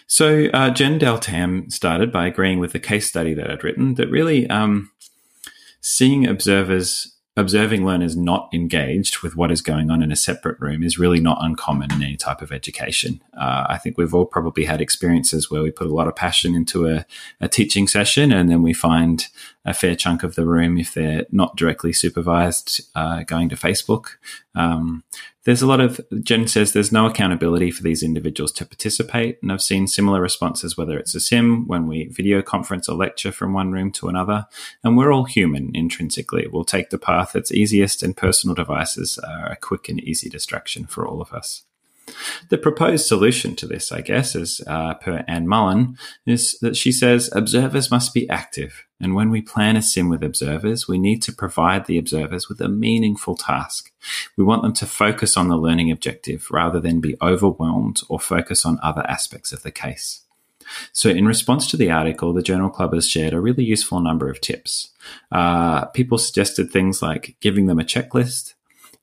So, 0.07 0.47
uh, 0.55 0.71
Jen 0.71 0.99
Del 0.99 1.19
Tam 1.19 1.69
started 1.71 2.13
by 2.13 2.29
agreeing 2.29 2.61
with 2.61 2.71
the 2.71 2.79
case 2.79 3.09
study 3.09 3.35
that 3.35 3.51
I'd 3.51 3.65
written 3.65 3.95
that 3.95 4.11
really 4.11 4.49
um, 4.49 4.93
seeing 5.81 6.25
observers 6.25 7.14
observing 7.37 7.85
learners 7.85 8.17
not 8.17 8.49
engaged 8.53 9.23
with 9.23 9.35
what 9.35 9.51
is 9.51 9.61
going 9.61 9.91
on 9.91 10.03
in 10.03 10.13
a 10.13 10.17
separate 10.17 10.59
room 10.61 10.85
is 10.85 10.99
really 10.99 11.19
not 11.19 11.39
uncommon 11.41 11.93
in 11.93 12.03
any 12.03 12.17
type 12.17 12.41
of 12.41 12.53
education. 12.53 13.21
Uh, 13.37 13.67
I 13.69 13.79
think 13.79 13.99
we've 13.99 14.15
all 14.15 14.27
probably 14.27 14.65
had 14.65 14.81
experiences 14.81 15.51
where 15.51 15.63
we 15.63 15.73
put 15.73 15.89
a 15.89 15.95
lot 15.95 16.07
of 16.07 16.15
passion 16.15 16.55
into 16.55 16.87
a, 16.87 17.05
a, 17.41 17.49
teaching 17.49 17.89
session 17.89 18.33
and 18.33 18.49
then 18.49 18.63
we 18.63 18.73
find 18.73 19.27
a 19.65 19.75
fair 19.75 19.95
chunk 19.95 20.23
of 20.23 20.35
the 20.35 20.47
room, 20.47 20.79
if 20.79 20.93
they're 20.93 21.27
not 21.31 21.57
directly 21.57 21.93
supervised, 21.93 22.83
uh, 22.95 23.23
going 23.23 23.49
to 23.49 23.57
Facebook. 23.57 24.17
Um, 24.55 25.05
there's 25.45 25.63
a 25.63 25.67
lot 25.67 25.81
of 25.81 26.01
Jen 26.23 26.47
says 26.47 26.73
there's 26.73 26.93
no 26.93 27.07
accountability 27.07 27.71
for 27.71 27.83
these 27.83 28.03
individuals 28.03 28.53
to 28.53 28.67
participate, 28.67 29.39
and 29.43 29.53
I've 29.53 29.63
seen 29.63 29.87
similar 29.87 30.21
responses 30.21 30.77
whether 30.77 30.99
it's 30.99 31.15
a 31.15 31.21
sim 31.21 31.67
when 31.67 31.87
we 31.87 32.07
video 32.07 32.43
conference 32.43 32.89
or 32.89 32.97
lecture 32.97 33.33
from 33.33 33.53
one 33.53 33.73
room 33.73 33.91
to 33.93 34.09
another, 34.09 34.47
and 34.83 34.97
we're 34.97 35.13
all 35.13 35.25
human 35.25 35.71
intrinsically. 35.75 36.47
We'll 36.47 36.65
take 36.65 36.91
the 36.91 36.99
path 36.99 37.33
that's 37.33 37.53
easiest, 37.53 38.03
and 38.03 38.17
personal 38.17 38.55
devices 38.55 39.19
are 39.19 39.47
a 39.47 39.57
quick 39.57 39.89
and 39.89 40.01
easy 40.01 40.29
distraction 40.29 40.87
for 40.87 41.07
all 41.07 41.21
of 41.21 41.33
us. 41.33 41.65
The 42.49 42.59
proposed 42.59 43.07
solution 43.07 43.57
to 43.57 43.67
this, 43.67 43.93
I 43.93 44.01
guess, 44.01 44.35
is 44.35 44.61
uh, 44.67 44.95
per 44.95 45.25
Anne 45.29 45.49
Mullen, 45.49 45.97
is 46.27 46.59
that 46.61 46.77
she 46.77 46.93
says 46.93 47.31
observers 47.33 47.91
must 47.91 48.15
be 48.15 48.29
active. 48.29 48.85
And 49.01 49.15
when 49.15 49.31
we 49.31 49.43
plan 49.43 49.77
a 49.77 49.83
sim 49.83 50.09
with 50.09 50.23
observers, 50.23 50.89
we 50.89 50.99
need 50.99 51.23
to 51.23 51.33
provide 51.33 51.87
the 51.87 51.99
observers 51.99 52.49
with 52.49 52.61
a 52.61 52.69
meaningful 52.69 53.37
task. 53.37 53.93
We 54.37 54.45
want 54.45 54.63
them 54.63 54.73
to 54.75 54.87
focus 54.87 55.37
on 55.37 55.49
the 55.49 55.57
learning 55.57 55.91
objective 55.91 56.49
rather 56.51 56.81
than 56.81 57.01
be 57.01 57.17
overwhelmed 57.21 58.01
or 58.09 58.21
focus 58.21 58.65
on 58.65 58.79
other 58.83 59.05
aspects 59.09 59.53
of 59.53 59.63
the 59.63 59.73
case. 59.73 60.23
So, 60.93 61.11
in 61.11 61.27
response 61.27 61.71
to 61.71 61.77
the 61.77 61.91
article, 61.91 62.33
the 62.33 62.43
Journal 62.43 62.71
Club 62.71 62.95
has 62.95 63.09
shared 63.09 63.35
a 63.35 63.41
really 63.41 63.65
useful 63.65 64.01
number 64.01 64.31
of 64.31 64.41
tips. 64.41 64.91
Uh, 65.31 65.87
people 65.87 66.19
suggested 66.19 66.71
things 66.71 67.03
like 67.03 67.37
giving 67.41 67.67
them 67.67 67.79
a 67.79 67.85
checklist, 67.85 68.55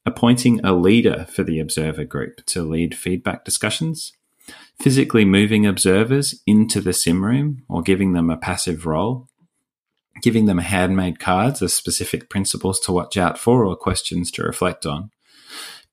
appointing 0.05 0.59
a 0.63 0.73
leader 0.73 1.25
for 1.29 1.43
the 1.43 1.59
observer 1.59 2.03
group 2.03 2.45
to 2.47 2.63
lead 2.63 2.95
feedback 2.95 3.45
discussions, 3.45 4.13
physically 4.79 5.25
moving 5.25 5.65
observers 5.65 6.41
into 6.47 6.81
the 6.81 6.93
sim 6.93 7.23
room 7.23 7.63
or 7.69 7.81
giving 7.81 8.13
them 8.13 8.29
a 8.29 8.37
passive 8.37 8.85
role, 8.85 9.27
giving 10.21 10.45
them 10.45 10.57
handmade 10.57 11.19
cards 11.19 11.61
as 11.61 11.73
specific 11.73 12.29
principles 12.29 12.79
to 12.79 12.91
watch 12.91 13.17
out 13.17 13.37
for 13.37 13.65
or 13.65 13.75
questions 13.75 14.31
to 14.31 14.43
reflect 14.43 14.85
on, 14.85 15.11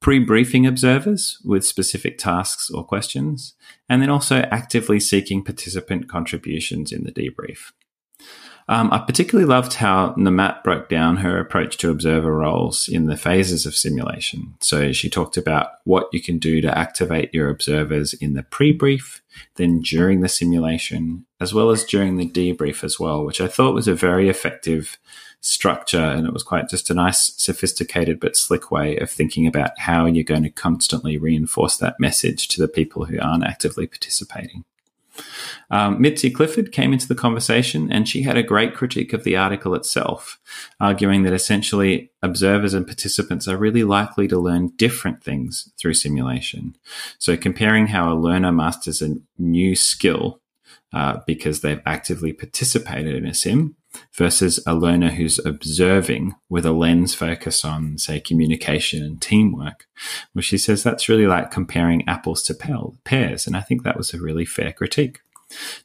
pre 0.01 0.19
briefing 0.19 0.67
observers 0.67 1.39
with 1.45 1.67
specific 1.67 2.19
tasks 2.19 2.71
or 2.71 2.85
questions, 2.85 3.55
and 3.89 4.01
then 4.01 4.11
also 4.11 4.41
actively 4.51 5.01
seeking 5.01 5.45
participant 5.45 6.09
contributions 6.09 6.93
in 6.93 7.05
the 7.05 7.13
debrief. 7.13 7.73
Um, 8.71 8.93
I 8.93 8.99
particularly 8.99 9.49
loved 9.49 9.75
how 9.75 10.15
Nemat 10.15 10.63
broke 10.63 10.91
down 10.91 11.17
her 11.19 11.39
approach 11.39 11.79
to 11.79 11.91
observer 11.91 12.35
roles 12.35 12.87
in 12.87 13.07
the 13.07 13.17
phases 13.17 13.65
of 13.65 13.75
simulation. 13.75 14.55
So 14.61 14.93
she 14.93 15.09
talked 15.09 15.39
about 15.39 15.69
what 15.85 16.09
you 16.13 16.21
can 16.21 16.39
do 16.39 16.61
to 16.61 16.79
activate 16.79 17.33
your 17.33 17.49
observers 17.49 18.13
in 18.13 18.35
the 18.35 18.43
pre 18.43 18.73
brief, 18.73 19.23
then 19.55 19.81
during 19.81 20.21
the 20.21 20.29
simulation, 20.29 21.25
as 21.41 21.55
well 21.55 21.71
as 21.71 21.85
during 21.85 22.19
the 22.19 22.29
debrief 22.29 22.85
as 22.85 23.01
well, 23.01 23.25
which 23.25 23.41
I 23.41 23.49
thought 23.49 23.75
was 23.75 23.89
a 23.89 23.95
very 23.95 24.29
effective 24.29 24.99
structure. 25.41 25.99
And 25.99 26.27
it 26.27 26.35
was 26.35 26.43
quite 26.43 26.69
just 26.69 26.91
a 26.91 26.95
nice, 26.95 27.33
sophisticated, 27.39 28.21
but 28.21 28.37
slick 28.37 28.71
way 28.71 28.99
of 28.99 29.11
thinking 29.11 29.47
about 29.47 29.79
how 29.79 30.05
you're 30.05 30.25
going 30.25 30.43
to 30.43 30.51
constantly 30.51 31.17
reinforce 31.17 31.79
that 31.79 31.99
message 31.99 32.49
to 32.49 32.61
the 32.61 32.69
people 32.69 33.07
who 33.07 33.19
aren't 33.19 33.45
actively 33.45 33.87
participating. 33.87 34.65
Um, 35.71 36.01
Mitzi 36.01 36.31
Clifford 36.31 36.73
came 36.73 36.93
into 36.93 37.09
the 37.09 37.15
conversation 37.15 37.91
and 37.93 38.09
she 38.09 38.23
had 38.23 38.37
a 38.37 38.43
great 38.43 38.75
critique 38.75 39.13
of 39.13 39.25
the 39.25 39.37
article 39.37 39.75
itself, 39.75 40.39
arguing 40.81 41.23
that 41.25 41.33
essentially 41.33 42.11
observers 42.23 42.75
and 42.75 42.87
participants 42.87 43.47
are 43.47 43.57
really 43.57 43.85
likely 43.85 44.29
to 44.29 44.39
learn 44.39 44.73
different 44.77 45.23
things 45.23 45.71
through 45.79 45.95
simulation. 45.95 46.77
So, 47.19 47.37
comparing 47.37 47.89
how 47.89 48.13
a 48.13 48.17
learner 48.17 48.53
masters 48.53 49.03
a 49.03 49.17
new 49.39 49.77
skill 49.77 50.41
uh, 50.93 51.19
because 51.27 51.61
they've 51.61 51.83
actively 51.85 52.33
participated 52.33 53.15
in 53.15 53.27
a 53.27 53.35
sim 53.35 53.77
versus 54.15 54.61
a 54.67 54.75
learner 54.75 55.11
who's 55.11 55.39
observing 55.45 56.35
with 56.49 56.67
a 56.67 56.73
lens 56.73 57.15
focus 57.15 57.65
on, 57.65 57.99
say, 57.99 58.21
communication 58.21 59.03
and 59.03 59.21
teamwork. 59.21 59.87
Well, 60.35 60.43
she 60.43 60.59
says 60.59 60.83
that's 60.83 61.09
really 61.09 61.27
like 61.27 61.51
comparing 61.51 62.07
apples 62.09 62.43
to 62.45 62.55
pears. 63.05 63.47
And 63.47 63.57
I 63.57 63.61
think 63.61 63.83
that 63.83 63.97
was 63.97 64.13
a 64.13 64.21
really 64.21 64.45
fair 64.45 64.73
critique. 64.73 65.21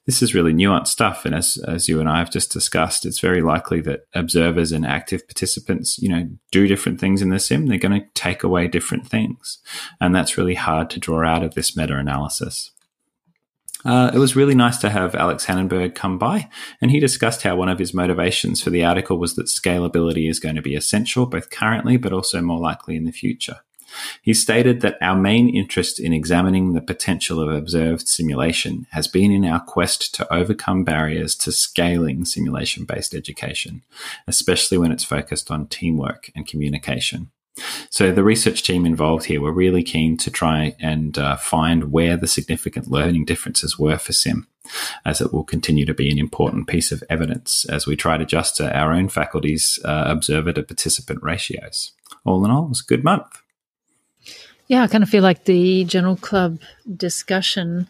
This 0.05 0.21
is 0.21 0.35
really 0.35 0.53
nuanced 0.53 0.87
stuff, 0.87 1.23
and 1.25 1.33
as 1.33 1.57
as 1.65 1.87
you 1.87 2.01
and 2.01 2.09
I 2.09 2.19
have 2.19 2.29
just 2.29 2.51
discussed, 2.51 3.05
it's 3.05 3.21
very 3.21 3.41
likely 3.41 3.79
that 3.81 4.07
observers 4.13 4.73
and 4.73 4.85
active 4.85 5.25
participants, 5.25 5.97
you 5.99 6.09
know, 6.09 6.29
do 6.51 6.67
different 6.67 6.99
things 6.99 7.21
in 7.21 7.29
the 7.29 7.39
sim. 7.39 7.67
They're 7.67 7.77
going 7.77 8.01
to 8.01 8.07
take 8.13 8.43
away 8.43 8.67
different 8.67 9.07
things, 9.07 9.59
and 10.01 10.13
that's 10.13 10.37
really 10.37 10.55
hard 10.55 10.89
to 10.89 10.99
draw 10.99 11.25
out 11.25 11.43
of 11.43 11.53
this 11.53 11.77
meta 11.77 11.97
analysis. 11.97 12.72
Uh, 13.85 14.11
it 14.13 14.17
was 14.17 14.35
really 14.35 14.55
nice 14.55 14.77
to 14.77 14.89
have 14.89 15.15
Alex 15.15 15.45
Hannenberg 15.45 15.95
come 15.95 16.17
by, 16.17 16.49
and 16.81 16.91
he 16.91 16.99
discussed 16.99 17.43
how 17.43 17.55
one 17.55 17.69
of 17.69 17.79
his 17.79 17.93
motivations 17.93 18.61
for 18.61 18.69
the 18.69 18.83
article 18.83 19.17
was 19.17 19.35
that 19.35 19.47
scalability 19.47 20.29
is 20.29 20.39
going 20.39 20.55
to 20.55 20.61
be 20.61 20.75
essential, 20.75 21.25
both 21.25 21.49
currently 21.49 21.97
but 21.97 22.13
also 22.13 22.41
more 22.41 22.59
likely 22.59 22.95
in 22.95 23.03
the 23.03 23.11
future. 23.11 23.57
He 24.21 24.33
stated 24.33 24.81
that 24.81 24.97
our 25.01 25.15
main 25.15 25.49
interest 25.49 25.99
in 25.99 26.13
examining 26.13 26.73
the 26.73 26.81
potential 26.81 27.39
of 27.39 27.53
observed 27.53 28.07
simulation 28.07 28.87
has 28.91 29.07
been 29.07 29.31
in 29.31 29.45
our 29.45 29.59
quest 29.59 30.15
to 30.15 30.33
overcome 30.33 30.83
barriers 30.83 31.35
to 31.35 31.51
scaling 31.51 32.25
simulation 32.25 32.85
based 32.85 33.13
education, 33.13 33.83
especially 34.27 34.77
when 34.77 34.91
it's 34.91 35.03
focused 35.03 35.51
on 35.51 35.67
teamwork 35.67 36.31
and 36.35 36.47
communication. 36.47 37.29
So 37.89 38.11
the 38.11 38.23
research 38.23 38.63
team 38.63 38.85
involved 38.85 39.25
here 39.25 39.39
were 39.39 39.51
really 39.51 39.83
keen 39.83 40.17
to 40.17 40.31
try 40.31 40.75
and 40.79 41.17
uh, 41.17 41.35
find 41.37 41.91
where 41.91 42.17
the 42.17 42.27
significant 42.27 42.89
learning 42.89 43.25
differences 43.25 43.77
were 43.77 43.97
for 43.97 44.13
SIM, 44.13 44.47
as 45.05 45.21
it 45.21 45.31
will 45.31 45.43
continue 45.43 45.85
to 45.85 45.93
be 45.93 46.09
an 46.09 46.17
important 46.17 46.67
piece 46.67 46.91
of 46.91 47.03
evidence 47.09 47.65
as 47.65 47.85
we 47.85 47.95
try 47.95 48.17
to 48.17 48.23
adjust 48.23 48.57
to 48.57 48.75
our 48.75 48.91
own 48.91 49.09
faculty's 49.09 49.79
uh, 49.85 50.05
observer 50.07 50.53
to 50.53 50.63
participant 50.63 51.21
ratios. 51.21 51.91
All 52.25 52.43
in 52.43 52.51
all, 52.51 52.65
it 52.65 52.69
was 52.69 52.81
a 52.81 52.89
good 52.89 53.03
month. 53.03 53.41
Yeah, 54.67 54.81
I 54.81 54.87
kind 54.87 55.03
of 55.03 55.09
feel 55.09 55.23
like 55.23 55.43
the 55.43 55.83
Journal 55.83 56.15
Club 56.15 56.59
discussion 56.95 57.87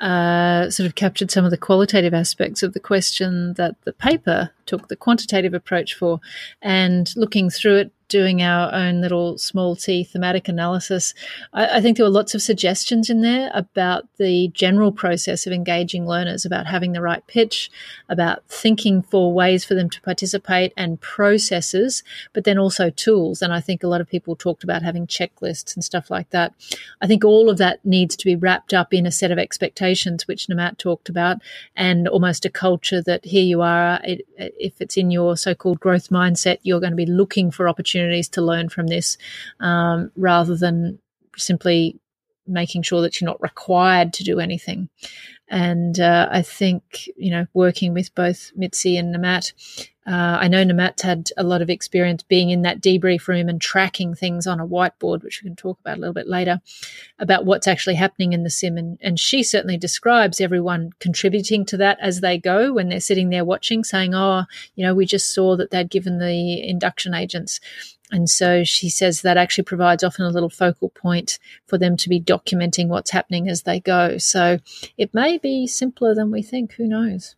uh, 0.00 0.70
sort 0.70 0.86
of 0.86 0.94
captured 0.94 1.30
some 1.30 1.44
of 1.44 1.50
the 1.50 1.56
qualitative 1.56 2.14
aspects 2.14 2.62
of 2.62 2.72
the 2.72 2.80
question 2.80 3.54
that 3.54 3.76
the 3.84 3.92
paper 3.92 4.50
took 4.66 4.88
the 4.88 4.96
quantitative 4.96 5.54
approach 5.54 5.94
for. 5.94 6.20
And 6.60 7.14
looking 7.16 7.50
through 7.50 7.76
it, 7.76 7.92
doing 8.14 8.42
our 8.42 8.72
own 8.72 9.00
little 9.00 9.36
small 9.36 9.74
t 9.74 10.04
thematic 10.04 10.46
analysis, 10.46 11.14
I, 11.52 11.78
I, 11.78 11.80
think 11.80 11.96
there 11.96 12.06
were 12.06 12.20
lots 12.20 12.32
of 12.32 12.42
suggestions 12.42 13.10
in 13.10 13.22
there 13.22 13.50
about 13.52 14.06
the 14.18 14.52
general 14.54 14.92
process 14.92 15.48
of 15.48 15.52
engaging 15.52 16.06
learners, 16.06 16.44
about 16.44 16.68
having 16.68 16.92
the 16.92 17.00
right 17.00 17.26
pitch, 17.26 17.72
about 18.08 18.44
thinking 18.48 19.02
for 19.02 19.32
ways 19.32 19.64
for 19.64 19.74
them 19.74 19.90
to 19.90 20.00
participate 20.02 20.72
and 20.76 21.00
processes, 21.00 22.04
but 22.32 22.44
then 22.44 22.56
also 22.56 22.88
tools. 22.88 23.42
And 23.42 23.52
I 23.52 23.60
think 23.60 23.82
a 23.82 23.88
lot 23.88 24.00
of 24.00 24.08
people 24.08 24.36
talked 24.36 24.62
about 24.62 24.84
having 24.84 25.08
checklists 25.08 25.74
and 25.74 25.82
stuff 25.82 26.08
like 26.08 26.30
that. 26.30 26.54
I 27.02 27.08
think 27.08 27.24
all 27.24 27.50
of 27.50 27.58
that 27.58 27.84
needs 27.84 28.14
to 28.14 28.24
be 28.24 28.36
wrapped 28.36 28.72
up 28.72 28.94
in 28.94 29.06
a 29.06 29.10
set 29.10 29.32
of 29.32 29.40
expectations, 29.40 30.28
which 30.28 30.46
Nemat 30.46 30.78
talked 30.78 31.08
about, 31.08 31.38
and 31.74 32.06
almost 32.06 32.44
a 32.44 32.50
culture 32.50 33.02
that 33.02 33.24
here 33.24 33.42
you 33.42 33.60
are, 33.60 34.00
it, 34.04 34.24
if 34.38 34.80
it's 34.80 34.96
in 34.96 35.10
your 35.10 35.36
so 35.36 35.52
called 35.52 35.80
growth 35.80 36.10
mindset, 36.10 36.58
you're 36.62 36.78
going 36.78 36.92
to 36.92 36.96
be 36.96 37.06
looking 37.06 37.50
for 37.50 37.68
opportunities 37.68 38.03
opportunities 38.04 38.28
to 38.30 38.42
learn 38.42 38.68
from 38.68 38.86
this 38.86 39.16
um, 39.60 40.10
rather 40.16 40.56
than 40.56 40.98
simply 41.36 41.98
making 42.46 42.82
sure 42.82 43.00
that 43.00 43.20
you're 43.20 43.30
not 43.30 43.40
required 43.42 44.12
to 44.12 44.24
do 44.24 44.38
anything. 44.38 44.88
And 45.48 45.98
uh, 45.98 46.28
I 46.30 46.42
think, 46.42 47.08
you 47.16 47.30
know, 47.30 47.46
working 47.54 47.94
with 47.94 48.14
both 48.14 48.52
Mitzi 48.54 48.96
and 48.98 49.14
Nemat, 49.14 49.52
uh, 50.06 50.38
I 50.40 50.48
know 50.48 50.64
Nemat's 50.64 51.02
had 51.02 51.30
a 51.36 51.42
lot 51.42 51.62
of 51.62 51.70
experience 51.70 52.22
being 52.22 52.50
in 52.50 52.62
that 52.62 52.80
debrief 52.80 53.26
room 53.26 53.48
and 53.48 53.60
tracking 53.60 54.14
things 54.14 54.46
on 54.46 54.60
a 54.60 54.66
whiteboard, 54.66 55.22
which 55.22 55.42
we 55.42 55.48
can 55.48 55.56
talk 55.56 55.80
about 55.80 55.96
a 55.96 56.00
little 56.00 56.14
bit 56.14 56.28
later, 56.28 56.60
about 57.18 57.46
what's 57.46 57.66
actually 57.66 57.94
happening 57.94 58.32
in 58.32 58.42
the 58.42 58.50
sim. 58.50 58.76
And, 58.76 58.98
and 59.00 59.18
she 59.18 59.42
certainly 59.42 59.78
describes 59.78 60.40
everyone 60.40 60.90
contributing 61.00 61.64
to 61.66 61.76
that 61.78 61.98
as 62.00 62.20
they 62.20 62.36
go 62.36 62.72
when 62.72 62.88
they're 62.88 63.00
sitting 63.00 63.30
there 63.30 63.44
watching, 63.44 63.82
saying, 63.82 64.14
oh, 64.14 64.44
you 64.74 64.84
know, 64.84 64.94
we 64.94 65.06
just 65.06 65.32
saw 65.34 65.56
that 65.56 65.70
they'd 65.70 65.90
given 65.90 66.18
the 66.18 66.68
induction 66.68 67.14
agents 67.14 67.60
and 68.10 68.28
so 68.28 68.62
she 68.64 68.90
says 68.90 69.22
that 69.22 69.36
actually 69.36 69.64
provides 69.64 70.04
often 70.04 70.24
a 70.24 70.30
little 70.30 70.50
focal 70.50 70.90
point 70.90 71.38
for 71.66 71.78
them 71.78 71.96
to 71.96 72.08
be 72.08 72.20
documenting 72.20 72.86
what's 72.88 73.10
happening 73.10 73.48
as 73.48 73.62
they 73.62 73.80
go. 73.80 74.18
So 74.18 74.58
it 74.96 75.14
may 75.14 75.38
be 75.38 75.66
simpler 75.66 76.14
than 76.14 76.30
we 76.30 76.42
think. 76.42 76.74
Who 76.74 76.86
knows? 76.86 77.34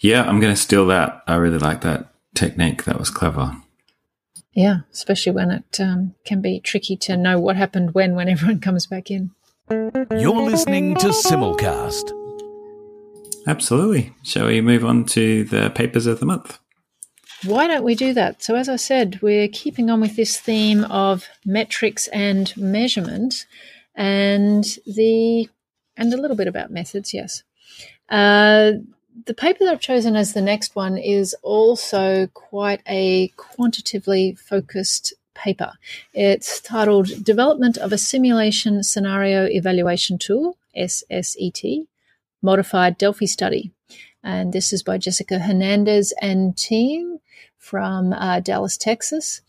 Yeah, 0.00 0.22
I'm 0.22 0.40
going 0.40 0.54
to 0.54 0.60
steal 0.60 0.86
that. 0.86 1.22
I 1.26 1.36
really 1.36 1.58
like 1.58 1.82
that 1.82 2.12
technique. 2.34 2.84
That 2.84 2.98
was 2.98 3.10
clever. 3.10 3.56
Yeah, 4.52 4.80
especially 4.92 5.32
when 5.32 5.50
it 5.50 5.80
um, 5.80 6.14
can 6.24 6.40
be 6.40 6.60
tricky 6.60 6.96
to 6.98 7.16
know 7.16 7.38
what 7.38 7.56
happened 7.56 7.94
when 7.94 8.14
when 8.14 8.28
everyone 8.28 8.60
comes 8.68 8.86
back 8.86 9.10
in. 9.10 9.30
You're 9.70 10.42
listening 10.42 10.96
to 10.96 11.08
Simulcast. 11.08 12.12
Absolutely. 13.46 14.12
Shall 14.24 14.46
we 14.46 14.60
move 14.60 14.84
on 14.84 15.04
to 15.06 15.44
the 15.44 15.70
papers 15.70 16.06
of 16.06 16.20
the 16.20 16.26
month? 16.26 16.58
Why 17.44 17.66
don't 17.66 17.84
we 17.84 17.94
do 17.94 18.12
that? 18.14 18.42
So, 18.42 18.54
as 18.54 18.68
I 18.68 18.76
said, 18.76 19.20
we're 19.22 19.48
keeping 19.48 19.88
on 19.88 20.00
with 20.00 20.16
this 20.16 20.38
theme 20.38 20.84
of 20.84 21.26
metrics 21.44 22.06
and 22.08 22.54
measurement, 22.56 23.46
and 23.94 24.64
the 24.86 25.48
and 25.96 26.12
a 26.12 26.18
little 26.18 26.36
bit 26.36 26.48
about 26.48 26.70
methods. 26.70 27.14
Yes, 27.14 27.42
uh, 28.10 28.72
the 29.26 29.34
paper 29.34 29.64
that 29.64 29.72
I've 29.72 29.80
chosen 29.80 30.16
as 30.16 30.32
the 30.32 30.42
next 30.42 30.74
one 30.76 30.96
is 30.98 31.34
also 31.42 32.26
quite 32.28 32.80
a 32.86 33.28
quantitatively 33.36 34.34
focused 34.34 35.14
paper. 35.34 35.72
It's 36.12 36.60
titled 36.60 37.24
"Development 37.24 37.76
of 37.78 37.92
a 37.92 37.98
Simulation 37.98 38.82
Scenario 38.82 39.46
Evaluation 39.46 40.18
Tool 40.18 40.56
(SSET) 40.76 41.86
Modified 42.42 42.98
Delphi 42.98 43.26
Study." 43.26 43.72
And 44.22 44.52
this 44.52 44.72
is 44.72 44.82
by 44.82 44.98
Jessica 44.98 45.38
Hernandez 45.38 46.12
and 46.20 46.56
team 46.56 47.20
from 47.56 48.12
uh, 48.12 48.40
Dallas, 48.40 48.76
Texas, 48.76 49.40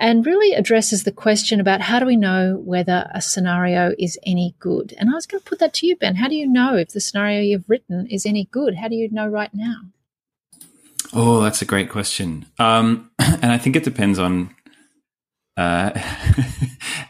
and 0.00 0.24
really 0.24 0.54
addresses 0.54 1.04
the 1.04 1.12
question 1.12 1.60
about 1.60 1.82
how 1.82 2.00
do 2.00 2.06
we 2.06 2.16
know 2.16 2.60
whether 2.64 3.08
a 3.14 3.20
scenario 3.20 3.92
is 3.98 4.18
any 4.24 4.56
good? 4.58 4.94
And 4.98 5.10
I 5.10 5.12
was 5.12 5.26
going 5.26 5.42
to 5.42 5.48
put 5.48 5.58
that 5.58 5.74
to 5.74 5.86
you, 5.86 5.94
Ben. 5.94 6.16
How 6.16 6.26
do 6.26 6.34
you 6.34 6.48
know 6.48 6.74
if 6.74 6.88
the 6.88 7.00
scenario 7.00 7.42
you've 7.42 7.68
written 7.68 8.06
is 8.06 8.24
any 8.24 8.46
good? 8.46 8.76
How 8.76 8.88
do 8.88 8.94
you 8.94 9.10
know 9.10 9.28
right 9.28 9.52
now? 9.52 9.82
Oh, 11.12 11.42
that's 11.42 11.60
a 11.60 11.66
great 11.66 11.90
question. 11.90 12.46
Um, 12.58 13.10
and 13.18 13.52
I 13.52 13.58
think 13.58 13.76
it 13.76 13.84
depends 13.84 14.18
on 14.18 14.54
uh, 15.58 15.90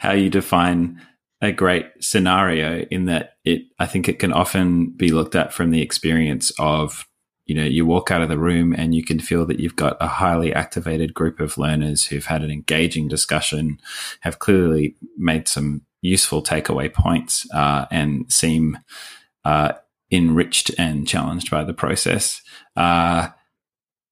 how 0.01 0.13
you 0.13 0.29
define 0.29 1.01
a 1.41 1.53
great 1.53 1.87
scenario 2.01 2.85
in 2.91 3.07
that 3.07 3.35
it 3.45 3.63
I 3.79 3.87
think 3.87 4.09
it 4.09 4.19
can 4.19 4.33
often 4.33 4.91
be 4.91 5.11
looked 5.11 5.35
at 5.35 5.55
from 5.55 5.71
the 5.71 5.81
experience 5.81 6.53
of 6.59 7.07
you 7.51 7.57
know, 7.57 7.65
you 7.65 7.85
walk 7.85 8.13
out 8.13 8.23
of 8.23 8.29
the 8.29 8.39
room 8.39 8.73
and 8.73 8.95
you 8.95 9.03
can 9.03 9.19
feel 9.19 9.45
that 9.45 9.59
you've 9.59 9.75
got 9.75 9.97
a 10.01 10.07
highly 10.07 10.55
activated 10.55 11.13
group 11.13 11.41
of 11.41 11.59
learners 11.59 12.05
who've 12.05 12.27
had 12.27 12.45
an 12.45 12.51
engaging 12.53 13.09
discussion, 13.09 13.81
have 14.21 14.39
clearly 14.39 14.95
made 15.19 15.49
some 15.49 15.83
useful 16.01 16.45
takeaway 16.45 16.95
points, 16.95 17.45
uh, 17.53 17.87
and 17.91 18.31
seem 18.33 18.79
uh, 19.45 19.73
enriched 20.13 20.71
and 20.79 21.09
challenged 21.09 21.51
by 21.51 21.65
the 21.65 21.75
process. 21.75 22.41
Uh, 22.77 23.27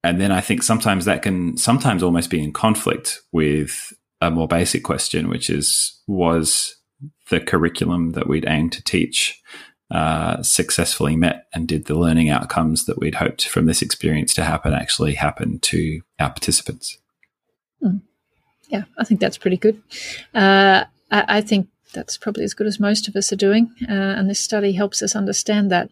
and 0.02 0.20
then 0.20 0.32
I 0.32 0.40
think 0.40 0.64
sometimes 0.64 1.04
that 1.04 1.22
can 1.22 1.56
sometimes 1.56 2.02
almost 2.02 2.30
be 2.30 2.42
in 2.42 2.52
conflict 2.52 3.20
with 3.30 3.92
a 4.20 4.32
more 4.32 4.48
basic 4.48 4.82
question, 4.82 5.28
which 5.28 5.48
is 5.48 5.96
was 6.08 6.74
the 7.30 7.38
curriculum 7.38 8.10
that 8.14 8.26
we'd 8.26 8.48
aim 8.48 8.68
to 8.70 8.82
teach 8.82 9.40
uh, 9.90 10.42
successfully 10.42 11.16
met 11.16 11.46
and 11.54 11.66
did 11.66 11.86
the 11.86 11.98
learning 11.98 12.28
outcomes 12.28 12.84
that 12.84 12.98
we'd 12.98 13.14
hoped 13.14 13.48
from 13.48 13.66
this 13.66 13.82
experience 13.82 14.34
to 14.34 14.44
happen 14.44 14.74
actually 14.74 15.14
happen 15.14 15.58
to 15.60 16.02
our 16.18 16.30
participants. 16.30 16.98
Hmm. 17.80 17.98
Yeah, 18.68 18.84
I 18.98 19.04
think 19.04 19.20
that's 19.20 19.38
pretty 19.38 19.56
good. 19.56 19.82
Uh, 20.34 20.84
I, 21.10 21.24
I, 21.38 21.40
think 21.40 21.68
that's 21.94 22.18
probably 22.18 22.44
as 22.44 22.52
good 22.52 22.66
as 22.66 22.78
most 22.78 23.08
of 23.08 23.16
us 23.16 23.32
are 23.32 23.36
doing, 23.36 23.74
uh, 23.88 23.92
and 23.92 24.28
this 24.28 24.40
study 24.40 24.72
helps 24.72 25.02
us 25.02 25.16
understand 25.16 25.70
that. 25.70 25.90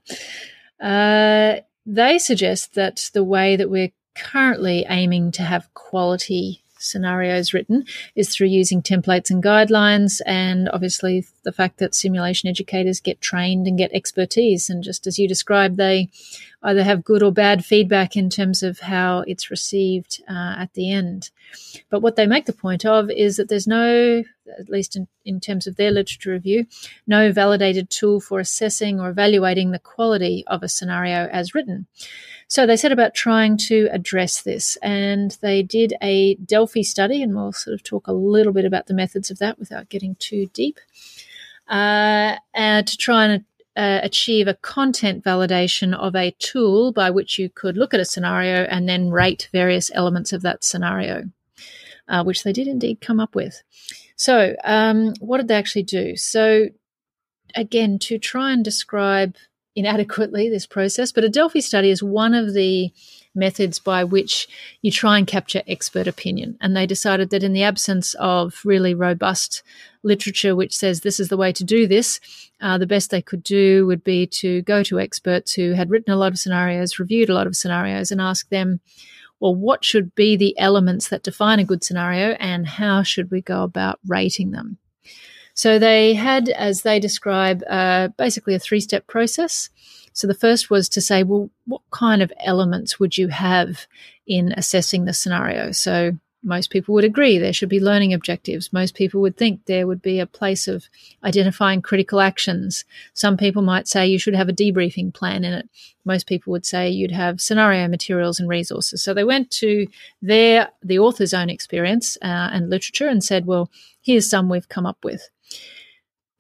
Uh, 0.78 1.62
they 1.86 2.18
suggest 2.18 2.74
that 2.74 3.08
the 3.14 3.24
way 3.24 3.56
that 3.56 3.70
we're 3.70 3.92
currently 4.14 4.84
aiming 4.88 5.30
to 5.32 5.42
have 5.42 5.72
quality 5.72 6.62
scenarios 6.78 7.52
written 7.52 7.84
is 8.14 8.34
through 8.34 8.48
using 8.48 8.82
templates 8.82 9.30
and 9.30 9.42
guidelines, 9.42 10.20
and 10.26 10.68
obviously 10.70 11.26
the 11.44 11.52
fact 11.52 11.78
that 11.78 11.94
simulation 11.94 12.48
educators 12.48 13.00
get 13.00 13.20
trained 13.20 13.66
and 13.66 13.78
get 13.78 13.92
expertise. 13.92 14.68
And 14.70 14.82
just 14.82 15.06
as 15.06 15.18
you 15.18 15.28
described, 15.28 15.76
they 15.76 16.08
either 16.62 16.82
have 16.82 17.04
good 17.04 17.22
or 17.22 17.32
bad 17.32 17.64
feedback 17.64 18.16
in 18.16 18.30
terms 18.30 18.62
of 18.62 18.80
how 18.80 19.20
it's 19.26 19.50
received 19.50 20.22
uh, 20.28 20.56
at 20.58 20.72
the 20.74 20.90
end. 20.90 21.30
But 21.90 22.00
what 22.00 22.16
they 22.16 22.26
make 22.26 22.46
the 22.46 22.52
point 22.52 22.84
of 22.84 23.10
is 23.10 23.36
that 23.36 23.48
there's 23.48 23.66
no, 23.66 24.24
at 24.58 24.68
least 24.68 24.96
in, 24.96 25.06
in 25.24 25.40
terms 25.40 25.66
of 25.66 25.76
their 25.76 25.90
literature 25.90 26.32
review, 26.32 26.66
no 27.06 27.32
validated 27.32 27.90
tool 27.90 28.20
for 28.20 28.40
assessing 28.40 29.00
or 29.00 29.10
evaluating 29.10 29.70
the 29.70 29.78
quality 29.78 30.44
of 30.46 30.62
a 30.62 30.68
scenario 30.68 31.28
as 31.28 31.54
written. 31.54 31.86
So 32.48 32.64
they 32.64 32.76
set 32.76 32.92
about 32.92 33.14
trying 33.14 33.56
to 33.58 33.88
address 33.90 34.42
this, 34.42 34.76
and 34.76 35.36
they 35.40 35.64
did 35.64 35.94
a 36.00 36.36
Delphi 36.36 36.82
study, 36.82 37.20
and 37.20 37.34
we'll 37.34 37.52
sort 37.52 37.74
of 37.74 37.82
talk 37.82 38.06
a 38.06 38.12
little 38.12 38.52
bit 38.52 38.64
about 38.64 38.86
the 38.86 38.94
methods 38.94 39.32
of 39.32 39.38
that 39.38 39.58
without 39.58 39.88
getting 39.88 40.14
too 40.20 40.48
deep, 40.52 40.78
uh, 41.68 42.36
and 42.54 42.86
to 42.86 42.96
try 42.96 43.24
and 43.24 43.44
uh, 43.76 44.00
achieve 44.02 44.48
a 44.48 44.54
content 44.54 45.22
validation 45.22 45.94
of 45.94 46.16
a 46.16 46.34
tool 46.38 46.92
by 46.92 47.10
which 47.10 47.38
you 47.38 47.50
could 47.50 47.76
look 47.76 47.92
at 47.92 48.00
a 48.00 48.04
scenario 48.04 48.62
and 48.64 48.88
then 48.88 49.10
rate 49.10 49.48
various 49.52 49.90
elements 49.94 50.32
of 50.32 50.42
that 50.42 50.64
scenario, 50.64 51.24
uh, 52.08 52.24
which 52.24 52.42
they 52.42 52.52
did 52.52 52.66
indeed 52.66 53.00
come 53.00 53.20
up 53.20 53.34
with. 53.34 53.62
So, 54.16 54.56
um, 54.64 55.12
what 55.20 55.38
did 55.38 55.48
they 55.48 55.56
actually 55.56 55.82
do? 55.82 56.16
So, 56.16 56.68
again, 57.54 57.98
to 58.00 58.18
try 58.18 58.52
and 58.52 58.64
describe 58.64 59.36
inadequately 59.76 60.48
this 60.48 60.66
process, 60.66 61.12
but 61.12 61.24
a 61.24 61.28
Delphi 61.28 61.60
study 61.60 61.90
is 61.90 62.02
one 62.02 62.32
of 62.32 62.54
the 62.54 62.90
methods 63.36 63.78
by 63.78 64.02
which 64.02 64.48
you 64.82 64.90
try 64.90 65.18
and 65.18 65.26
capture 65.26 65.62
expert 65.68 66.06
opinion. 66.06 66.56
And 66.60 66.76
they 66.76 66.86
decided 66.86 67.30
that 67.30 67.42
in 67.42 67.52
the 67.52 67.62
absence 67.62 68.14
of 68.14 68.60
really 68.64 68.94
robust 68.94 69.62
literature 70.02 70.54
which 70.54 70.74
says 70.74 71.00
this 71.00 71.20
is 71.20 71.28
the 71.28 71.36
way 71.36 71.52
to 71.52 71.64
do 71.64 71.86
this, 71.86 72.20
uh, 72.60 72.78
the 72.78 72.86
best 72.86 73.10
they 73.10 73.22
could 73.22 73.42
do 73.42 73.86
would 73.86 74.02
be 74.04 74.26
to 74.26 74.62
go 74.62 74.82
to 74.84 75.00
experts 75.00 75.52
who 75.52 75.72
had 75.72 75.90
written 75.90 76.12
a 76.12 76.16
lot 76.16 76.32
of 76.32 76.38
scenarios, 76.38 76.98
reviewed 76.98 77.28
a 77.28 77.34
lot 77.34 77.46
of 77.46 77.56
scenarios, 77.56 78.10
and 78.10 78.20
ask 78.20 78.48
them, 78.48 78.80
well, 79.40 79.54
what 79.54 79.84
should 79.84 80.14
be 80.14 80.36
the 80.36 80.58
elements 80.58 81.08
that 81.08 81.22
define 81.22 81.58
a 81.58 81.64
good 81.64 81.84
scenario 81.84 82.30
and 82.40 82.66
how 82.66 83.02
should 83.02 83.30
we 83.30 83.42
go 83.42 83.62
about 83.62 83.98
rating 84.06 84.52
them? 84.52 84.78
So 85.54 85.78
they 85.78 86.14
had, 86.14 86.48
as 86.50 86.82
they 86.82 87.00
describe, 87.00 87.62
uh, 87.68 88.08
basically 88.18 88.54
a 88.54 88.58
three 88.58 88.80
step 88.80 89.06
process. 89.06 89.70
So 90.16 90.26
the 90.26 90.34
first 90.34 90.70
was 90.70 90.88
to 90.88 91.02
say, 91.02 91.22
well, 91.24 91.50
what 91.66 91.82
kind 91.90 92.22
of 92.22 92.32
elements 92.40 92.98
would 92.98 93.18
you 93.18 93.28
have 93.28 93.86
in 94.26 94.54
assessing 94.56 95.04
the 95.04 95.12
scenario? 95.12 95.72
So 95.72 96.12
most 96.42 96.70
people 96.70 96.94
would 96.94 97.04
agree 97.04 97.36
there 97.36 97.52
should 97.52 97.68
be 97.68 97.80
learning 97.80 98.14
objectives. 98.14 98.72
Most 98.72 98.94
people 98.94 99.20
would 99.20 99.36
think 99.36 99.66
there 99.66 99.86
would 99.86 100.00
be 100.00 100.18
a 100.18 100.26
place 100.26 100.68
of 100.68 100.88
identifying 101.22 101.82
critical 101.82 102.22
actions. 102.22 102.86
Some 103.12 103.36
people 103.36 103.60
might 103.60 103.88
say 103.88 104.06
you 104.06 104.18
should 104.18 104.34
have 104.34 104.48
a 104.48 104.54
debriefing 104.54 105.12
plan 105.12 105.44
in 105.44 105.52
it. 105.52 105.68
Most 106.06 106.26
people 106.26 106.50
would 106.52 106.64
say 106.64 106.88
you'd 106.88 107.12
have 107.12 107.38
scenario 107.38 107.86
materials 107.86 108.40
and 108.40 108.48
resources. 108.48 109.02
So 109.02 109.12
they 109.12 109.24
went 109.24 109.50
to 109.50 109.86
their 110.22 110.70
the 110.82 110.98
author's 110.98 111.34
own 111.34 111.50
experience 111.50 112.16
uh, 112.22 112.48
and 112.52 112.70
literature 112.70 113.08
and 113.08 113.22
said, 113.22 113.44
well, 113.44 113.70
here's 114.00 114.30
some 114.30 114.48
we've 114.48 114.70
come 114.70 114.86
up 114.86 115.04
with. 115.04 115.28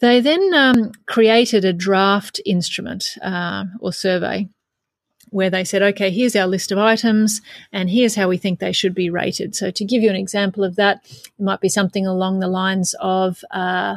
They 0.00 0.20
then 0.20 0.52
um, 0.54 0.92
created 1.06 1.64
a 1.64 1.72
draft 1.72 2.40
instrument 2.44 3.16
uh, 3.22 3.64
or 3.80 3.92
survey 3.92 4.48
where 5.30 5.50
they 5.50 5.64
said, 5.64 5.82
okay, 5.82 6.10
here's 6.10 6.36
our 6.36 6.46
list 6.46 6.70
of 6.70 6.78
items 6.78 7.40
and 7.72 7.90
here's 7.90 8.14
how 8.14 8.28
we 8.28 8.36
think 8.36 8.58
they 8.58 8.72
should 8.72 8.94
be 8.94 9.10
rated. 9.10 9.54
So, 9.54 9.70
to 9.70 9.84
give 9.84 10.02
you 10.02 10.10
an 10.10 10.16
example 10.16 10.64
of 10.64 10.76
that, 10.76 11.00
it 11.10 11.42
might 11.42 11.60
be 11.60 11.68
something 11.68 12.06
along 12.06 12.40
the 12.40 12.48
lines 12.48 12.94
of 13.00 13.42
uh, 13.50 13.96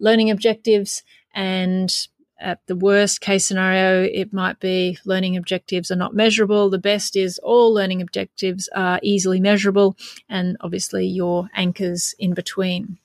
learning 0.00 0.30
objectives 0.30 1.02
and 1.34 1.94
at 2.40 2.60
the 2.66 2.76
worst 2.76 3.20
case 3.20 3.46
scenario, 3.46 4.02
it 4.02 4.32
might 4.32 4.60
be 4.60 4.98
learning 5.04 5.36
objectives 5.36 5.90
are 5.90 5.96
not 5.96 6.14
measurable. 6.14 6.68
The 6.68 6.78
best 6.78 7.16
is 7.16 7.38
all 7.38 7.72
learning 7.72 8.02
objectives 8.02 8.68
are 8.74 9.00
easily 9.02 9.40
measurable, 9.40 9.96
and 10.28 10.56
obviously 10.60 11.06
your 11.06 11.48
anchors 11.54 12.14
in 12.18 12.34
between. 12.34 12.98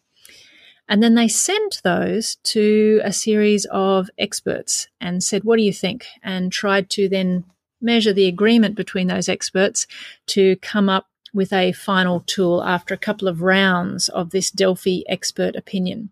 And 0.89 1.03
then 1.03 1.13
they 1.13 1.27
sent 1.27 1.81
those 1.83 2.37
to 2.45 2.99
a 3.03 3.13
series 3.13 3.65
of 3.71 4.09
experts 4.17 4.87
and 4.99 5.23
said, 5.23 5.43
What 5.43 5.57
do 5.57 5.63
you 5.63 5.71
think? 5.71 6.07
And 6.23 6.51
tried 6.51 6.89
to 6.91 7.07
then 7.07 7.45
measure 7.79 8.11
the 8.11 8.27
agreement 8.27 8.75
between 8.75 9.07
those 9.07 9.29
experts 9.29 9.85
to 10.27 10.57
come 10.57 10.89
up 10.89 11.05
with 11.31 11.53
a 11.53 11.71
final 11.73 12.21
tool 12.21 12.63
after 12.63 12.91
a 12.91 12.97
couple 12.97 13.27
of 13.27 13.43
rounds 13.43 14.09
of 14.09 14.31
this 14.31 14.49
Delphi 14.49 15.01
expert 15.07 15.55
opinion. 15.55 16.09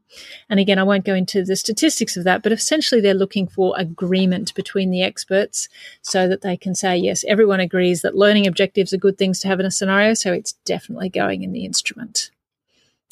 And 0.48 0.60
again, 0.60 0.78
I 0.78 0.84
won't 0.84 1.06
go 1.06 1.16
into 1.16 1.44
the 1.44 1.56
statistics 1.56 2.16
of 2.16 2.24
that, 2.26 2.44
but 2.44 2.52
essentially 2.52 3.02
they're 3.02 3.16
looking 3.16 3.48
for 3.48 3.74
agreement 3.78 4.54
between 4.54 4.92
the 4.92 5.02
experts 5.02 5.70
so 6.04 6.28
that 6.28 6.42
they 6.42 6.56
can 6.56 6.76
say, 6.76 6.96
yes, 6.96 7.26
everyone 7.28 7.60
agrees 7.60 8.04
that 8.04 8.16
learning 8.16 8.46
objectives 8.46 8.94
are 8.94 8.98
good 8.98 9.18
things 9.18 9.40
to 9.40 9.48
have 9.48 9.60
in 9.60 9.66
a 9.66 9.72
scenario, 9.72 10.14
so 10.14 10.32
it's 10.32 10.54
definitely 10.66 11.10
going 11.10 11.42
in 11.42 11.52
the 11.52 11.66
instrument. 11.66 12.30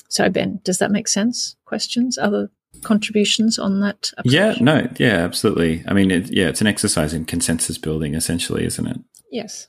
So, 0.09 0.29
Ben, 0.29 0.59
does 0.63 0.77
that 0.79 0.91
make 0.91 1.07
sense? 1.07 1.55
Questions? 1.65 2.17
Other 2.17 2.49
contributions 2.83 3.57
on 3.57 3.79
that? 3.81 4.11
Approach? 4.17 4.33
Yeah, 4.33 4.55
no, 4.59 4.89
yeah, 4.97 5.23
absolutely. 5.23 5.83
I 5.87 5.93
mean, 5.93 6.11
it, 6.11 6.31
yeah, 6.31 6.47
it's 6.47 6.61
an 6.61 6.67
exercise 6.67 7.13
in 7.13 7.25
consensus 7.25 7.77
building, 7.77 8.15
essentially, 8.15 8.65
isn't 8.65 8.87
it? 8.87 8.99
Yes. 9.31 9.67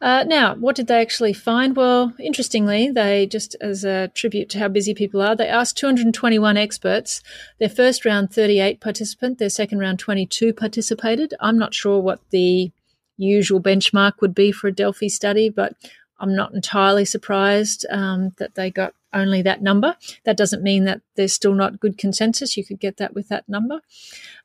Uh, 0.00 0.24
now, 0.26 0.54
what 0.54 0.76
did 0.76 0.86
they 0.86 1.00
actually 1.00 1.34
find? 1.34 1.76
Well, 1.76 2.14
interestingly, 2.18 2.90
they 2.90 3.26
just 3.26 3.54
as 3.60 3.84
a 3.84 4.08
tribute 4.08 4.48
to 4.50 4.58
how 4.58 4.68
busy 4.68 4.94
people 4.94 5.20
are, 5.20 5.36
they 5.36 5.48
asked 5.48 5.76
221 5.76 6.56
experts. 6.56 7.22
Their 7.58 7.68
first 7.68 8.06
round, 8.06 8.32
38 8.32 8.80
participant. 8.80 9.38
Their 9.38 9.50
second 9.50 9.78
round, 9.78 9.98
22 9.98 10.54
participated. 10.54 11.34
I'm 11.38 11.58
not 11.58 11.74
sure 11.74 12.00
what 12.00 12.20
the 12.30 12.72
usual 13.18 13.60
benchmark 13.60 14.14
would 14.22 14.34
be 14.34 14.50
for 14.52 14.68
a 14.68 14.72
Delphi 14.72 15.08
study, 15.08 15.50
but 15.50 15.74
I'm 16.18 16.34
not 16.34 16.54
entirely 16.54 17.04
surprised 17.04 17.84
um, 17.90 18.30
that 18.38 18.54
they 18.54 18.70
got 18.70 18.94
only 19.12 19.42
that 19.42 19.62
number. 19.62 19.96
That 20.24 20.36
doesn't 20.36 20.62
mean 20.62 20.84
that 20.84 21.00
there's 21.16 21.32
still 21.32 21.54
not 21.54 21.80
good 21.80 21.98
consensus. 21.98 22.56
You 22.56 22.64
could 22.64 22.80
get 22.80 22.96
that 22.98 23.14
with 23.14 23.28
that 23.28 23.48
number. 23.48 23.80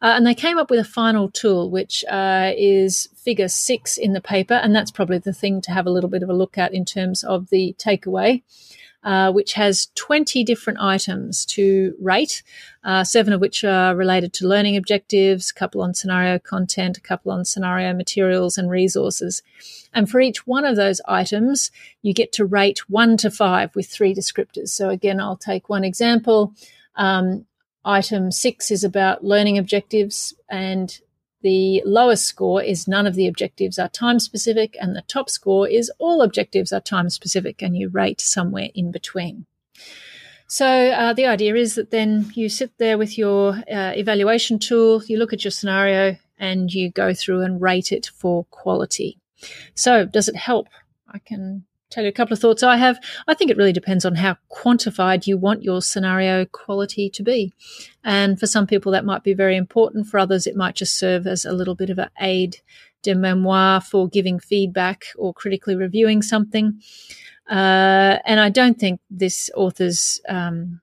Uh, 0.02 0.14
and 0.16 0.26
they 0.26 0.36
came 0.36 0.58
up 0.58 0.70
with 0.70 0.80
a 0.80 0.84
final 0.84 1.30
tool, 1.30 1.70
which 1.70 2.04
uh, 2.06 2.52
is 2.56 3.10
figure 3.16 3.48
six 3.48 3.98
in 3.98 4.14
the 4.14 4.22
paper. 4.22 4.56
And 4.56 4.76
that's 4.76 4.92
probably 4.92 5.20
the 5.20 5.34
thing 5.34 5.62
to 5.62 5.72
have 5.72 5.86
a 5.86 5.92
little 5.92 6.10
bit 6.10 6.24
of 6.24 6.30
a 6.30 6.34
look 6.34 6.58
at 6.58 6.74
in 6.74 6.86
terms 6.86 7.24
of 7.24 7.50
the 7.50 7.76
takeaway. 7.78 8.44
Uh, 9.06 9.32
which 9.32 9.54
has 9.54 9.90
20 9.94 10.44
different 10.44 10.80
items 10.82 11.46
to 11.46 11.94
rate, 12.02 12.42
uh, 12.84 13.04
seven 13.04 13.34
of 13.34 13.40
which 13.40 13.64
are 13.64 13.96
related 13.96 14.34
to 14.34 14.48
learning 14.48 14.76
objectives, 14.76 15.52
a 15.52 15.54
couple 15.54 15.84
on 15.84 15.94
scenario 15.94 16.40
content, 16.40 16.98
a 16.98 17.02
couple 17.02 17.32
on 17.32 17.46
scenario 17.46 17.94
materials 17.94 18.58
and 18.58 18.68
resources. 18.68 19.44
And 19.94 20.10
for 20.10 20.20
each 20.20 20.48
one 20.48 20.66
of 20.66 20.76
those 20.76 21.02
items, 21.08 21.70
you 22.02 22.16
get 22.16 22.32
to 22.32 22.46
rate 22.46 22.90
one 22.90 23.16
to 23.18 23.30
five 23.30 23.76
with 23.76 23.88
three 23.88 24.16
descriptors. 24.16 24.70
So 24.70 24.90
again, 24.90 25.20
I'll 25.20 25.38
take 25.38 25.70
one 25.70 25.84
example. 25.84 26.56
Um, 26.96 27.46
item 27.86 28.32
six 28.32 28.72
is 28.72 28.84
about 28.84 29.24
learning 29.24 29.60
objectives 29.60 30.34
and 30.50 31.00
the 31.46 31.84
lowest 31.86 32.26
score 32.26 32.60
is 32.64 32.88
none 32.88 33.06
of 33.06 33.14
the 33.14 33.28
objectives 33.28 33.78
are 33.78 33.88
time 33.88 34.20
specific, 34.20 34.76
and 34.82 34.96
the 34.96 35.04
top 35.04 35.30
score 35.30 35.68
is 35.68 35.92
all 36.00 36.24
objectives 36.24 36.74
are 36.74 36.82
time 36.82 37.08
specific, 37.12 37.62
and 37.62 37.78
you 37.78 37.88
rate 37.90 38.20
somewhere 38.20 38.70
in 38.74 38.92
between. 38.92 39.46
So 40.48 40.90
uh, 40.90 41.14
the 41.14 41.28
idea 41.28 41.54
is 41.54 41.76
that 41.76 41.92
then 41.92 42.32
you 42.34 42.50
sit 42.50 42.72
there 42.80 42.98
with 42.98 43.16
your 43.16 43.50
uh, 43.72 43.94
evaluation 43.96 44.58
tool, 44.58 45.04
you 45.06 45.20
look 45.20 45.34
at 45.34 45.44
your 45.44 45.52
scenario, 45.52 46.18
and 46.40 46.74
you 46.74 46.90
go 46.90 47.14
through 47.14 47.42
and 47.42 47.62
rate 47.62 47.92
it 47.92 48.08
for 48.08 48.46
quality. 48.46 49.20
So 49.76 50.04
does 50.04 50.28
it 50.28 50.36
help? 50.36 50.68
I 51.08 51.20
can 51.20 51.66
tell 51.96 52.04
you 52.04 52.10
a 52.10 52.14
couple 52.14 52.34
of 52.34 52.40
thoughts 52.40 52.62
I 52.62 52.76
have. 52.76 53.00
I 53.28 53.34
think 53.34 53.50
it 53.50 53.58
really 53.58 53.72
depends 53.72 54.04
on 54.04 54.16
how 54.16 54.36
quantified 54.52 55.28
you 55.28 55.38
want 55.38 55.64
your 55.64 55.82
scenario 55.82 56.46
quality 56.46 57.10
to 57.10 57.24
be. 57.24 57.54
And 58.04 58.38
for 58.38 58.48
some 58.48 58.68
people, 58.68 58.92
that 58.92 59.06
might 59.06 59.24
be 59.24 59.34
very 59.34 59.56
important. 59.56 60.08
For 60.08 60.20
others, 60.20 60.46
it 60.46 60.58
might 60.58 60.76
just 60.76 61.00
serve 61.00 61.26
as 61.26 61.46
a 61.46 61.54
little 61.54 61.76
bit 61.76 61.90
of 61.90 61.98
an 61.98 62.10
aid 62.20 62.58
de 63.02 63.16
memoire 63.16 63.80
for 63.80 64.10
giving 64.10 64.40
feedback 64.40 65.06
or 65.18 65.34
critically 65.34 65.76
reviewing 65.76 66.22
something. 66.22 66.82
Uh, 67.50 68.20
and 68.26 68.40
I 68.40 68.50
don't 68.50 68.78
think 68.78 69.00
this 69.10 69.50
author's 69.56 70.20
um, 70.28 70.82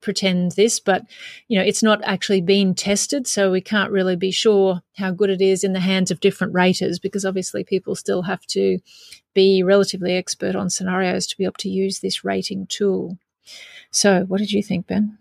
pretend 0.00 0.52
this, 0.52 0.80
but 0.80 1.04
you 1.48 1.58
know, 1.58 1.64
it's 1.64 1.82
not 1.82 2.02
actually 2.04 2.40
been 2.40 2.74
tested, 2.74 3.26
so 3.26 3.50
we 3.50 3.60
can't 3.60 3.90
really 3.90 4.16
be 4.16 4.30
sure 4.30 4.82
how 4.96 5.10
good 5.10 5.30
it 5.30 5.40
is 5.40 5.64
in 5.64 5.72
the 5.72 5.80
hands 5.80 6.10
of 6.10 6.20
different 6.20 6.54
raters 6.54 6.98
because 6.98 7.24
obviously 7.24 7.64
people 7.64 7.94
still 7.94 8.22
have 8.22 8.44
to 8.46 8.78
be 9.34 9.62
relatively 9.62 10.14
expert 10.14 10.54
on 10.54 10.70
scenarios 10.70 11.26
to 11.28 11.36
be 11.36 11.44
able 11.44 11.54
to 11.58 11.68
use 11.68 12.00
this 12.00 12.24
rating 12.24 12.66
tool. 12.66 13.18
So, 13.90 14.24
what 14.24 14.38
did 14.38 14.52
you 14.52 14.62
think, 14.62 14.86
Ben? 14.86 15.18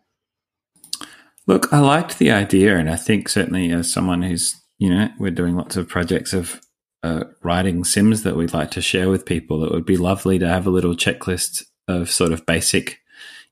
Look, 1.48 1.74
I 1.74 1.80
liked 1.80 2.20
the 2.20 2.32
idea, 2.32 2.78
and 2.78 2.90
I 2.90 2.96
think 2.96 3.28
certainly 3.30 3.72
as 3.72 3.92
someone 3.92 4.22
who's 4.22 4.56
you 4.78 4.90
know 4.90 5.10
we're 5.20 5.32
doing 5.32 5.56
lots 5.56 5.78
of 5.78 5.88
projects 5.88 6.34
of 6.34 6.62
uh, 7.04 7.24
writing 7.42 7.84
sims 7.84 8.24
that 8.24 8.36
we'd 8.36 8.54
like 8.54 8.72
to 8.72 8.82
share 8.82 9.10
with 9.10 9.26
people. 9.26 9.64
It 9.64 9.72
would 9.72 9.86
be 9.86 9.98
lovely 9.98 10.38
to 10.40 10.48
have 10.48 10.68
a 10.68 10.72
little 10.72 10.96
checklist 10.96 11.64
of 11.88 12.12
sort 12.12 12.32
of 12.32 12.46
basic 12.46 13.00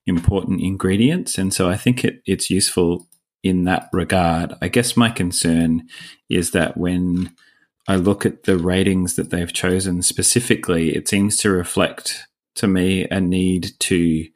important 0.05 0.61
ingredients. 0.61 1.37
And 1.37 1.53
so 1.53 1.69
I 1.69 1.77
think 1.77 2.03
it, 2.03 2.21
it's 2.25 2.49
useful 2.49 3.07
in 3.43 3.63
that 3.65 3.89
regard. 3.93 4.53
I 4.61 4.67
guess 4.67 4.97
my 4.97 5.09
concern 5.09 5.87
is 6.29 6.51
that 6.51 6.77
when 6.77 7.33
I 7.89 7.95
look 7.95 8.23
at 8.23 8.43
the 8.43 8.55
ratings 8.55 9.15
that 9.15 9.31
they've 9.31 9.51
chosen 9.51 10.03
specifically, 10.03 10.95
it 10.95 11.07
seems 11.07 11.37
to 11.37 11.49
reflect 11.49 12.27
to 12.55 12.67
me 12.67 13.07
a 13.09 13.19
need 13.19 13.71
to, 13.79 14.27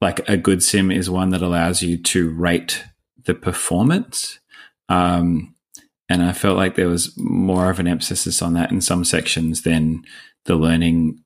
like, 0.00 0.28
a 0.28 0.36
good 0.36 0.60
sim 0.60 0.90
is 0.90 1.08
one 1.08 1.30
that 1.30 1.40
allows 1.40 1.82
you 1.82 1.96
to 1.98 2.28
rate 2.30 2.84
the 3.26 3.34
performance. 3.34 4.40
Um, 4.88 5.54
and 6.08 6.20
I 6.20 6.32
felt 6.32 6.56
like 6.56 6.74
there 6.74 6.88
was 6.88 7.16
more 7.16 7.70
of 7.70 7.78
an 7.78 7.86
emphasis 7.86 8.42
on 8.42 8.54
that 8.54 8.72
in 8.72 8.80
some 8.80 9.04
sections 9.04 9.62
than 9.62 10.02
the 10.46 10.56
learning 10.56 11.22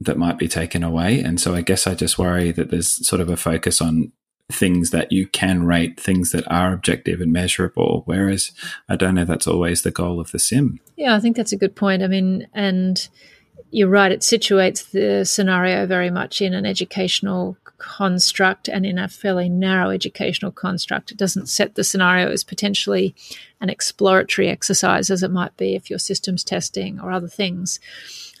that 0.00 0.18
might 0.18 0.36
be 0.36 0.48
taken 0.48 0.82
away. 0.82 1.20
And 1.20 1.40
so 1.40 1.54
I 1.54 1.62
guess 1.62 1.86
I 1.86 1.94
just 1.94 2.18
worry 2.18 2.52
that 2.52 2.70
there's 2.70 3.06
sort 3.06 3.22
of 3.22 3.30
a 3.30 3.38
focus 3.38 3.80
on 3.80 4.12
things 4.50 4.90
that 4.90 5.10
you 5.10 5.26
can 5.26 5.64
rate, 5.64 5.98
things 5.98 6.30
that 6.30 6.50
are 6.50 6.72
objective 6.72 7.20
and 7.20 7.32
measurable, 7.32 8.02
whereas 8.06 8.52
I 8.88 8.96
don't 8.96 9.14
know 9.14 9.24
that's 9.24 9.46
always 9.46 9.82
the 9.82 9.90
goal 9.90 10.20
of 10.20 10.30
the 10.30 10.38
sim. 10.38 10.80
Yeah, 10.96 11.16
I 11.16 11.20
think 11.20 11.36
that's 11.36 11.52
a 11.52 11.56
good 11.56 11.74
point. 11.74 12.02
I 12.02 12.06
mean, 12.06 12.46
and 12.54 13.08
you're 13.70 13.88
right, 13.88 14.12
it 14.12 14.20
situates 14.20 14.90
the 14.90 15.24
scenario 15.24 15.86
very 15.86 16.10
much 16.10 16.40
in 16.40 16.54
an 16.54 16.64
educational 16.64 17.56
construct 17.78 18.68
and 18.68 18.86
in 18.86 18.98
a 18.98 19.08
fairly 19.08 19.48
narrow 19.48 19.90
educational 19.90 20.52
construct. 20.52 21.10
It 21.10 21.18
doesn't 21.18 21.48
set 21.48 21.74
the 21.74 21.84
scenario 21.84 22.30
as 22.30 22.44
potentially 22.44 23.14
an 23.60 23.68
exploratory 23.68 24.48
exercise 24.48 25.10
as 25.10 25.22
it 25.22 25.30
might 25.30 25.56
be 25.56 25.74
if 25.74 25.90
you're 25.90 25.98
systems 25.98 26.44
testing 26.44 27.00
or 27.00 27.10
other 27.10 27.28
things. 27.28 27.80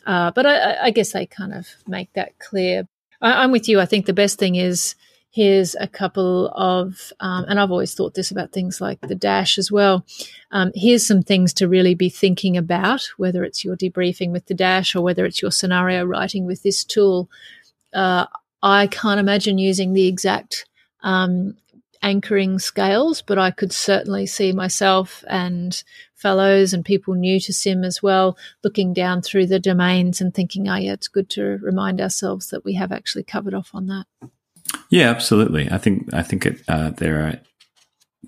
Uh, 0.06 0.30
but 0.30 0.46
I, 0.46 0.84
I, 0.84 0.90
guess 0.90 1.12
they 1.12 1.26
kind 1.26 1.52
of 1.52 1.66
make 1.88 2.12
that 2.12 2.38
clear. 2.38 2.86
I, 3.20 3.42
am 3.42 3.50
with 3.50 3.68
you. 3.68 3.80
I 3.80 3.86
think 3.86 4.06
the 4.06 4.12
best 4.12 4.38
thing 4.38 4.54
is 4.54 4.94
here's 5.36 5.74
a 5.74 5.86
couple 5.86 6.48
of, 6.54 7.12
um, 7.20 7.44
and 7.46 7.60
I've 7.60 7.70
always 7.70 7.92
thought 7.92 8.14
this 8.14 8.30
about 8.30 8.52
things 8.52 8.80
like 8.80 8.98
the 9.02 9.14
dash 9.14 9.58
as 9.58 9.70
well. 9.70 10.06
Um, 10.50 10.72
here's 10.74 11.06
some 11.06 11.22
things 11.22 11.52
to 11.54 11.68
really 11.68 11.94
be 11.94 12.08
thinking 12.08 12.56
about, 12.56 13.06
whether 13.18 13.44
it's 13.44 13.62
your 13.62 13.76
debriefing 13.76 14.32
with 14.32 14.46
the 14.46 14.54
dash 14.54 14.94
or 14.94 15.02
whether 15.02 15.26
it's 15.26 15.42
your 15.42 15.50
scenario 15.50 16.06
writing 16.06 16.46
with 16.46 16.62
this 16.62 16.84
tool. 16.84 17.28
Uh, 17.92 18.24
I 18.62 18.86
can't 18.86 19.20
imagine 19.20 19.58
using 19.58 19.92
the 19.92 20.06
exact 20.06 20.64
um, 21.02 21.58
anchoring 22.00 22.58
scales, 22.58 23.20
but 23.20 23.36
I 23.36 23.50
could 23.50 23.74
certainly 23.74 24.24
see 24.24 24.54
myself 24.54 25.22
and 25.28 25.84
fellows 26.14 26.72
and 26.72 26.82
people 26.82 27.12
new 27.12 27.38
to 27.40 27.52
sim 27.52 27.84
as 27.84 28.02
well 28.02 28.38
looking 28.64 28.94
down 28.94 29.20
through 29.20 29.48
the 29.48 29.60
domains 29.60 30.22
and 30.22 30.32
thinking, 30.32 30.66
oh, 30.66 30.76
yeah, 30.76 30.94
it's 30.94 31.08
good 31.08 31.28
to 31.28 31.58
remind 31.60 32.00
ourselves 32.00 32.48
that 32.48 32.64
we 32.64 32.72
have 32.72 32.90
actually 32.90 33.24
covered 33.24 33.52
off 33.52 33.68
on 33.74 33.88
that. 33.88 34.06
Yeah, 34.90 35.10
absolutely. 35.10 35.70
I 35.70 35.78
think 35.78 36.12
I 36.12 36.22
think 36.22 36.46
it, 36.46 36.62
uh, 36.68 36.90
there 36.90 37.26
are 37.26 37.40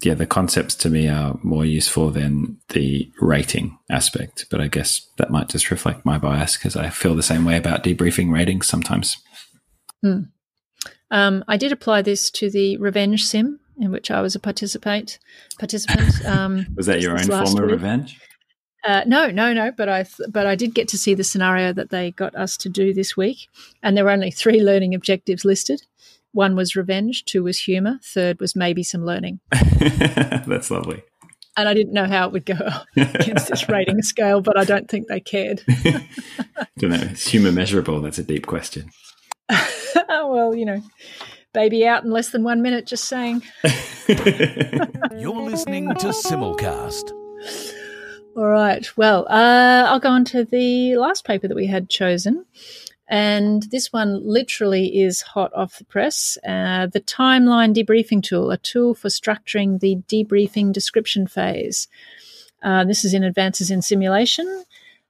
yeah 0.03 0.15
the 0.15 0.27
concepts 0.27 0.75
to 0.77 0.91
me 0.91 1.09
are 1.09 1.39
more 1.43 1.65
useful 1.65 2.11
than 2.11 2.59
the 2.71 3.11
rating 3.21 3.79
aspect, 3.91 4.47
but 4.51 4.61
I 4.61 4.69
guess 4.69 5.09
that 5.19 5.31
might 5.31 5.49
just 5.49 5.71
reflect 5.71 6.05
my 6.05 6.19
bias 6.19 6.57
because 6.57 6.77
I 6.77 6.91
feel 6.91 7.15
the 7.15 7.23
same 7.23 7.45
way 7.45 7.57
about 7.57 7.85
debriefing 7.85 8.33
ratings 8.33 8.67
sometimes. 8.67 9.17
Hmm. 10.03 10.23
Um, 11.11 11.45
I 11.49 11.57
did 11.57 11.73
apply 11.73 12.03
this 12.03 12.31
to 12.33 12.51
the 12.51 12.77
revenge 12.77 13.25
sim 13.25 13.61
in 13.81 13.91
which 13.91 14.11
I 14.11 14.21
was 14.21 14.35
a 14.35 14.41
participate 14.41 15.19
participant. 15.59 16.15
Um, 16.27 16.67
was 16.77 16.87
that 16.87 17.01
your 17.01 17.13
own 17.13 17.25
form 17.25 17.63
of 17.63 17.71
revenge? 17.71 18.21
Uh, 18.85 19.03
no, 19.07 19.29
no, 19.29 19.53
no. 19.53 19.73
But 19.73 19.89
I, 19.89 20.03
th- 20.03 20.29
but 20.31 20.47
I 20.47 20.55
did 20.55 20.75
get 20.75 20.89
to 20.89 20.99
see 20.99 21.15
the 21.15 21.25
scenario 21.25 21.73
that 21.73 21.91
they 21.91 22.11
got 22.13 22.35
us 22.35 22.57
to 22.59 22.69
do 22.69 22.93
this 22.93 23.17
week, 23.17 23.49
and 23.83 23.97
there 23.97 24.05
were 24.05 24.11
only 24.11 24.31
three 24.31 24.61
learning 24.61 24.95
objectives 24.95 25.45
listed. 25.45 25.83
One 26.39 26.55
was 26.55 26.77
revenge, 26.77 27.25
two 27.25 27.43
was 27.43 27.59
humor, 27.59 27.99
third 28.01 28.39
was 28.39 28.55
maybe 28.55 28.85
some 28.85 29.05
learning. 29.05 29.41
That's 29.51 30.71
lovely. 30.71 31.03
And 31.57 31.69
I 31.69 31.75
didn't 31.75 31.93
know 31.93 32.07
how 32.07 32.29
it 32.29 32.33
would 32.33 32.47
go 32.47 32.55
against 32.97 33.49
this 33.49 33.69
rating 33.69 34.03
scale, 34.03 34.41
but 34.41 34.57
I 34.57 34.63
don't 34.63 34.89
think 34.89 35.09
they 35.09 35.19
cared. 35.19 35.65
don't 36.79 36.91
know. 36.91 36.95
Is 36.95 37.27
humor 37.27 37.51
measurable? 37.51 38.01
That's 38.01 38.21
a 38.21 38.23
deep 38.23 38.47
question. 38.47 38.89
well, 40.07 40.55
you 40.55 40.65
know, 40.65 40.81
baby 41.55 41.85
out 41.85 42.05
in 42.05 42.13
less 42.13 42.31
than 42.31 42.45
one 42.45 42.63
minute, 42.63 42.87
just 42.87 43.07
saying. 43.07 43.43
You're 44.07 45.43
listening 45.43 45.89
to 45.89 46.11
Simulcast. 46.11 47.11
All 48.37 48.47
right. 48.47 48.89
Well, 48.97 49.27
uh, 49.29 49.87
I'll 49.89 49.99
go 49.99 50.11
on 50.11 50.25
to 50.27 50.45
the 50.45 50.95
last 50.99 51.25
paper 51.25 51.49
that 51.49 51.57
we 51.57 51.67
had 51.67 51.91
chosen. 51.91 52.45
And 53.09 53.63
this 53.71 53.93
one 53.93 54.21
literally 54.23 55.01
is 55.01 55.23
hot 55.23 55.51
off 55.55 55.79
the 55.79 55.85
press. 55.85 56.37
Uh, 56.47 56.87
the 56.87 57.01
Timeline 57.01 57.75
Debriefing 57.75 58.23
Tool, 58.23 58.51
a 58.51 58.59
tool 58.59 58.95
for 58.95 59.09
structuring 59.09 59.81
the 59.81 59.97
debriefing 60.09 60.73
description 60.73 61.27
phase. 61.27 61.89
Uh, 62.63 62.85
this 62.85 63.05
is 63.05 63.15
in 63.15 63.25
Advances 63.25 63.71
in 63.71 63.81
Simulation 63.81 64.65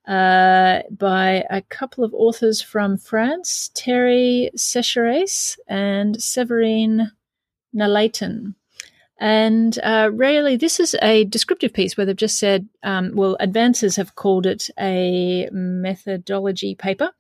uh, 0.06 0.82
by 0.90 1.44
a 1.50 1.60
couple 1.62 2.04
of 2.04 2.14
authors 2.14 2.62
from 2.62 2.98
France, 2.98 3.70
Terry 3.74 4.50
Secheresse 4.56 5.58
and 5.66 6.16
Séverine 6.16 7.10
Nonglaton. 7.74 8.54
And 9.18 9.76
uh, 9.82 10.10
really, 10.12 10.56
this 10.56 10.78
is 10.78 10.94
a 11.02 11.24
descriptive 11.24 11.72
piece 11.72 11.96
where 11.96 12.06
they've 12.06 12.14
just 12.14 12.38
said, 12.38 12.68
um, 12.84 13.12
well, 13.14 13.36
advances 13.40 13.96
have 13.96 14.14
called 14.14 14.46
it 14.46 14.70
a 14.78 15.48
methodology 15.50 16.76
paper, 16.76 17.10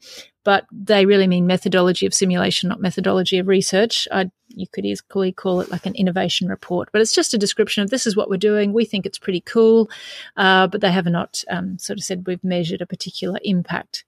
but 0.44 0.66
they 0.70 1.06
really 1.06 1.26
mean 1.26 1.46
methodology 1.46 2.06
of 2.06 2.14
simulation, 2.14 2.68
not 2.68 2.80
methodology 2.80 3.38
of 3.38 3.48
research. 3.48 4.06
I, 4.12 4.30
you 4.46 4.66
could 4.68 4.86
easily 4.86 5.32
call 5.32 5.60
it 5.60 5.72
like 5.72 5.86
an 5.86 5.96
innovation 5.96 6.46
report, 6.46 6.88
but 6.92 7.02
it's 7.02 7.14
just 7.14 7.34
a 7.34 7.38
description 7.38 7.82
of 7.82 7.90
this 7.90 8.06
is 8.06 8.16
what 8.16 8.30
we're 8.30 8.36
doing. 8.36 8.72
We 8.72 8.84
think 8.84 9.04
it's 9.04 9.18
pretty 9.18 9.40
cool, 9.40 9.90
uh, 10.36 10.68
but 10.68 10.80
they 10.80 10.92
have 10.92 11.06
not 11.06 11.42
um, 11.50 11.78
sort 11.80 11.98
of 11.98 12.04
said 12.04 12.26
we've 12.26 12.44
measured 12.44 12.80
a 12.80 12.86
particular 12.86 13.40
impact. 13.42 14.04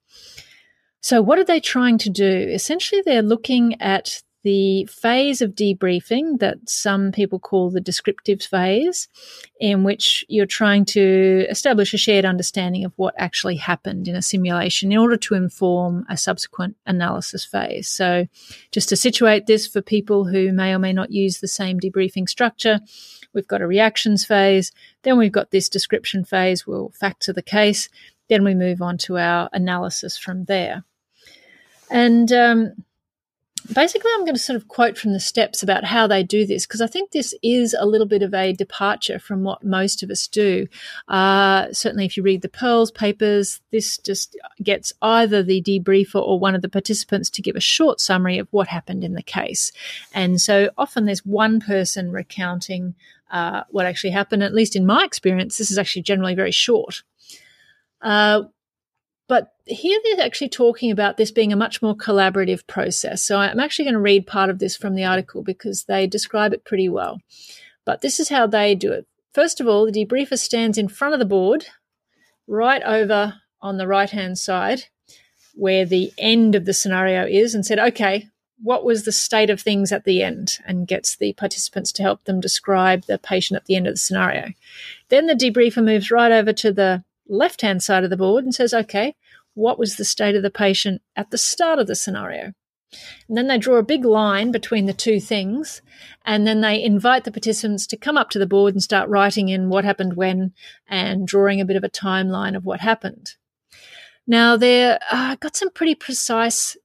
So, 1.00 1.22
what 1.22 1.38
are 1.38 1.44
they 1.44 1.60
trying 1.60 1.98
to 1.98 2.10
do? 2.10 2.48
Essentially, 2.52 3.02
they're 3.04 3.22
looking 3.22 3.80
at 3.80 4.22
the 4.42 4.86
phase 4.86 5.42
of 5.42 5.54
debriefing 5.54 6.38
that 6.40 6.56
some 6.66 7.12
people 7.12 7.38
call 7.38 7.70
the 7.70 7.80
descriptive 7.80 8.40
phase, 8.42 9.08
in 9.60 9.84
which 9.84 10.24
you're 10.28 10.46
trying 10.46 10.84
to 10.86 11.46
establish 11.50 11.92
a 11.92 11.98
shared 11.98 12.24
understanding 12.24 12.84
of 12.84 12.92
what 12.96 13.14
actually 13.18 13.56
happened 13.56 14.08
in 14.08 14.16
a 14.16 14.22
simulation 14.22 14.92
in 14.92 14.98
order 14.98 15.16
to 15.16 15.34
inform 15.34 16.06
a 16.08 16.16
subsequent 16.16 16.76
analysis 16.86 17.44
phase. 17.44 17.88
So, 17.88 18.26
just 18.72 18.88
to 18.88 18.96
situate 18.96 19.46
this 19.46 19.66
for 19.66 19.82
people 19.82 20.24
who 20.24 20.52
may 20.52 20.72
or 20.72 20.78
may 20.78 20.92
not 20.92 21.10
use 21.10 21.40
the 21.40 21.48
same 21.48 21.78
debriefing 21.78 22.28
structure, 22.28 22.80
we've 23.34 23.48
got 23.48 23.62
a 23.62 23.66
reactions 23.66 24.24
phase, 24.24 24.72
then 25.02 25.18
we've 25.18 25.32
got 25.32 25.50
this 25.50 25.68
description 25.68 26.24
phase, 26.24 26.66
we'll 26.66 26.90
factor 26.90 27.32
the 27.32 27.42
case, 27.42 27.88
then 28.28 28.44
we 28.44 28.54
move 28.54 28.80
on 28.80 28.96
to 28.96 29.18
our 29.18 29.50
analysis 29.52 30.16
from 30.16 30.44
there. 30.44 30.84
And 31.90 32.32
um, 32.32 32.72
basically, 33.74 34.10
I'm 34.14 34.24
going 34.24 34.34
to 34.34 34.40
sort 34.40 34.56
of 34.56 34.68
quote 34.68 34.98
from 34.98 35.12
the 35.12 35.20
steps 35.20 35.62
about 35.62 35.84
how 35.84 36.06
they 36.06 36.22
do 36.22 36.46
this 36.46 36.66
because 36.66 36.80
I 36.80 36.86
think 36.86 37.10
this 37.10 37.34
is 37.42 37.74
a 37.78 37.86
little 37.86 38.06
bit 38.06 38.22
of 38.22 38.34
a 38.34 38.52
departure 38.52 39.18
from 39.18 39.42
what 39.42 39.64
most 39.64 40.02
of 40.02 40.10
us 40.10 40.26
do. 40.26 40.66
Uh, 41.08 41.72
certainly, 41.72 42.04
if 42.04 42.16
you 42.16 42.22
read 42.22 42.42
the 42.42 42.48
Pearls 42.48 42.90
papers, 42.90 43.60
this 43.70 43.98
just 43.98 44.36
gets 44.62 44.92
either 45.02 45.42
the 45.42 45.62
debriefer 45.62 46.20
or 46.20 46.38
one 46.38 46.54
of 46.54 46.62
the 46.62 46.68
participants 46.68 47.30
to 47.30 47.42
give 47.42 47.56
a 47.56 47.60
short 47.60 48.00
summary 48.00 48.38
of 48.38 48.48
what 48.50 48.68
happened 48.68 49.04
in 49.04 49.14
the 49.14 49.22
case. 49.22 49.72
And 50.14 50.40
so 50.40 50.70
often 50.76 51.04
there's 51.04 51.24
one 51.24 51.60
person 51.60 52.12
recounting 52.12 52.94
uh, 53.30 53.62
what 53.70 53.86
actually 53.86 54.10
happened. 54.10 54.42
At 54.42 54.54
least 54.54 54.76
in 54.76 54.86
my 54.86 55.04
experience, 55.04 55.58
this 55.58 55.70
is 55.70 55.78
actually 55.78 56.02
generally 56.02 56.34
very 56.34 56.52
short. 56.52 57.02
Uh, 58.02 58.44
but 59.30 59.52
here 59.64 59.96
they're 60.02 60.26
actually 60.26 60.48
talking 60.48 60.90
about 60.90 61.16
this 61.16 61.30
being 61.30 61.52
a 61.52 61.56
much 61.56 61.80
more 61.80 61.94
collaborative 61.94 62.66
process. 62.66 63.22
So 63.22 63.38
I'm 63.38 63.60
actually 63.60 63.84
going 63.84 63.94
to 63.94 64.00
read 64.00 64.26
part 64.26 64.50
of 64.50 64.58
this 64.58 64.76
from 64.76 64.96
the 64.96 65.04
article 65.04 65.44
because 65.44 65.84
they 65.84 66.08
describe 66.08 66.52
it 66.52 66.64
pretty 66.64 66.88
well. 66.88 67.20
But 67.84 68.00
this 68.00 68.18
is 68.18 68.28
how 68.28 68.48
they 68.48 68.74
do 68.74 68.90
it. 68.90 69.06
First 69.32 69.60
of 69.60 69.68
all, 69.68 69.86
the 69.86 69.92
debriefer 69.92 70.36
stands 70.36 70.78
in 70.78 70.88
front 70.88 71.14
of 71.14 71.20
the 71.20 71.26
board, 71.26 71.66
right 72.48 72.82
over 72.82 73.34
on 73.62 73.76
the 73.76 73.86
right 73.86 74.10
hand 74.10 74.36
side, 74.36 74.86
where 75.54 75.86
the 75.86 76.12
end 76.18 76.56
of 76.56 76.64
the 76.64 76.74
scenario 76.74 77.24
is, 77.24 77.54
and 77.54 77.64
said, 77.64 77.78
okay, 77.78 78.26
what 78.60 78.84
was 78.84 79.04
the 79.04 79.12
state 79.12 79.48
of 79.48 79.60
things 79.60 79.92
at 79.92 80.02
the 80.02 80.24
end? 80.24 80.58
And 80.66 80.88
gets 80.88 81.14
the 81.14 81.34
participants 81.34 81.92
to 81.92 82.02
help 82.02 82.24
them 82.24 82.40
describe 82.40 83.04
the 83.04 83.16
patient 83.16 83.58
at 83.58 83.66
the 83.66 83.76
end 83.76 83.86
of 83.86 83.94
the 83.94 83.98
scenario. 83.98 84.54
Then 85.08 85.28
the 85.28 85.34
debriefer 85.34 85.84
moves 85.84 86.10
right 86.10 86.32
over 86.32 86.52
to 86.54 86.72
the 86.72 87.04
left 87.30 87.62
hand 87.62 87.82
side 87.82 88.04
of 88.04 88.10
the 88.10 88.16
board 88.16 88.44
and 88.44 88.54
says, 88.54 88.74
okay, 88.74 89.14
what 89.54 89.78
was 89.78 89.96
the 89.96 90.04
state 90.04 90.34
of 90.34 90.42
the 90.42 90.50
patient 90.50 91.00
at 91.16 91.30
the 91.30 91.38
start 91.38 91.78
of 91.78 91.86
the 91.86 91.94
scenario? 91.94 92.52
And 93.28 93.38
then 93.38 93.46
they 93.46 93.58
draw 93.58 93.76
a 93.76 93.84
big 93.84 94.04
line 94.04 94.50
between 94.50 94.86
the 94.86 94.92
two 94.92 95.20
things, 95.20 95.80
and 96.24 96.44
then 96.44 96.60
they 96.60 96.82
invite 96.82 97.22
the 97.22 97.30
participants 97.30 97.86
to 97.86 97.96
come 97.96 98.16
up 98.16 98.30
to 98.30 98.38
the 98.38 98.46
board 98.46 98.74
and 98.74 98.82
start 98.82 99.08
writing 99.08 99.48
in 99.48 99.68
what 99.68 99.84
happened 99.84 100.16
when 100.16 100.52
and 100.88 101.26
drawing 101.26 101.60
a 101.60 101.64
bit 101.64 101.76
of 101.76 101.84
a 101.84 101.88
timeline 101.88 102.56
of 102.56 102.64
what 102.64 102.80
happened. 102.80 103.36
Now, 104.26 104.56
they've 104.56 104.98
uh, 105.10 105.36
got 105.36 105.56
some 105.56 105.70
pretty 105.70 105.94
precise 105.94 106.76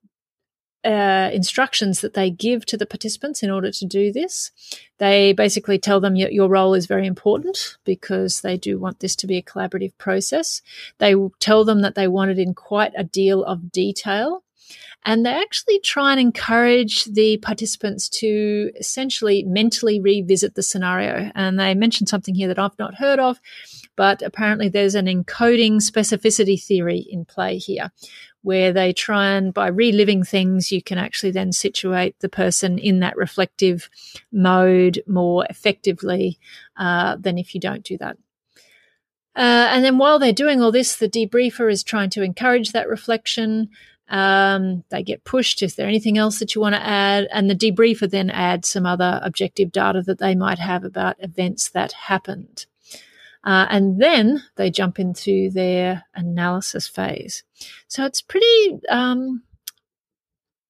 uh, 0.85 1.31
instructions 1.33 2.01
that 2.01 2.13
they 2.13 2.29
give 2.29 2.65
to 2.67 2.77
the 2.77 2.85
participants 2.85 3.41
in 3.41 3.49
order 3.49 3.71
to 3.71 3.85
do 3.85 4.11
this. 4.11 4.51
They 4.99 5.33
basically 5.33 5.79
tell 5.79 5.99
them 5.99 6.15
your, 6.15 6.47
role 6.47 6.75
is 6.75 6.85
very 6.85 7.07
important 7.07 7.77
because 7.83 8.41
they 8.41 8.55
do 8.55 8.79
want 8.79 8.99
this 8.99 9.15
to 9.17 9.27
be 9.27 9.37
a 9.37 9.43
collaborative 9.43 9.97
process. 9.97 10.61
They 10.99 11.15
tell 11.39 11.65
them 11.65 11.81
that 11.81 11.95
they 11.95 12.07
want 12.07 12.31
it 12.31 12.39
in 12.39 12.53
quite 12.53 12.93
a 12.95 13.03
deal 13.03 13.43
of 13.43 13.71
detail. 13.71 14.43
And 15.07 15.23
they 15.23 15.33
actually 15.33 15.79
try 15.79 16.11
and 16.11 16.19
encourage 16.19 17.05
the 17.05 17.37
participants 17.37 18.09
to 18.09 18.71
essentially 18.75 19.43
mentally 19.43 19.99
revisit 19.99 20.55
the 20.55 20.63
scenario. 20.63 21.31
And 21.35 21.59
they 21.59 21.75
mention 21.75 22.07
something 22.07 22.33
here 22.33 22.47
that 22.47 22.57
I've 22.57 22.79
not 22.79 22.95
heard 22.95 23.19
of, 23.19 23.39
but 23.95 24.23
apparently 24.23 24.67
there's 24.67 24.95
an 24.95 25.05
encoding 25.05 25.75
specificity 25.75 26.61
theory 26.61 27.05
in 27.07 27.23
play 27.23 27.57
here, 27.57 27.91
where 28.45 28.71
they 28.71 28.93
try 28.93 29.29
and 29.31 29.53
by 29.53 29.67
reliving 29.67 30.23
things, 30.23 30.71
you 30.71 30.81
can 30.81 30.99
actually 30.99 31.31
then 31.31 31.51
situate 31.51 32.15
the 32.19 32.29
person 32.29 32.77
in 32.77 32.99
that 32.99 33.17
reflective 33.17 33.89
mode 34.31 35.01
more 35.07 35.47
effectively 35.49 36.37
uh, 36.77 37.15
than 37.19 37.39
if 37.39 37.55
you 37.55 37.59
don't 37.59 37.83
do 37.83 37.97
that. 37.97 38.17
Uh, 39.35 39.67
and 39.71 39.83
then 39.83 39.97
while 39.97 40.19
they're 40.19 40.31
doing 40.31 40.61
all 40.61 40.71
this, 40.71 40.95
the 40.95 41.09
debriefer 41.09 41.71
is 41.71 41.83
trying 41.83 42.11
to 42.11 42.21
encourage 42.21 42.71
that 42.71 42.87
reflection. 42.87 43.69
Um, 44.09 44.83
they 44.89 45.01
get 45.01 45.23
pushed. 45.23 45.63
Is 45.63 45.73
there 45.73 45.87
anything 45.87 46.19
else 46.19 46.37
that 46.37 46.53
you 46.53 46.61
want 46.61 46.75
to 46.75 46.85
add? 46.85 47.27
And 47.31 47.49
the 47.49 47.55
debriefer 47.55 48.09
then 48.09 48.29
adds 48.29 48.67
some 48.67 48.85
other 48.85 49.19
objective 49.23 49.71
data 49.71 50.03
that 50.03 50.19
they 50.19 50.35
might 50.35 50.59
have 50.59 50.83
about 50.83 51.15
events 51.17 51.69
that 51.69 51.93
happened. 51.93 52.67
Uh, 53.45 53.67
and 53.69 54.01
then 54.01 54.43
they 54.55 54.71
jump 54.71 54.99
into 54.99 55.51
their 55.51 56.03
analysis 56.15 56.87
phase. 56.87 57.43
So 57.87 58.05
it's 58.05 58.21
pretty, 58.21 58.79
um, 58.89 59.43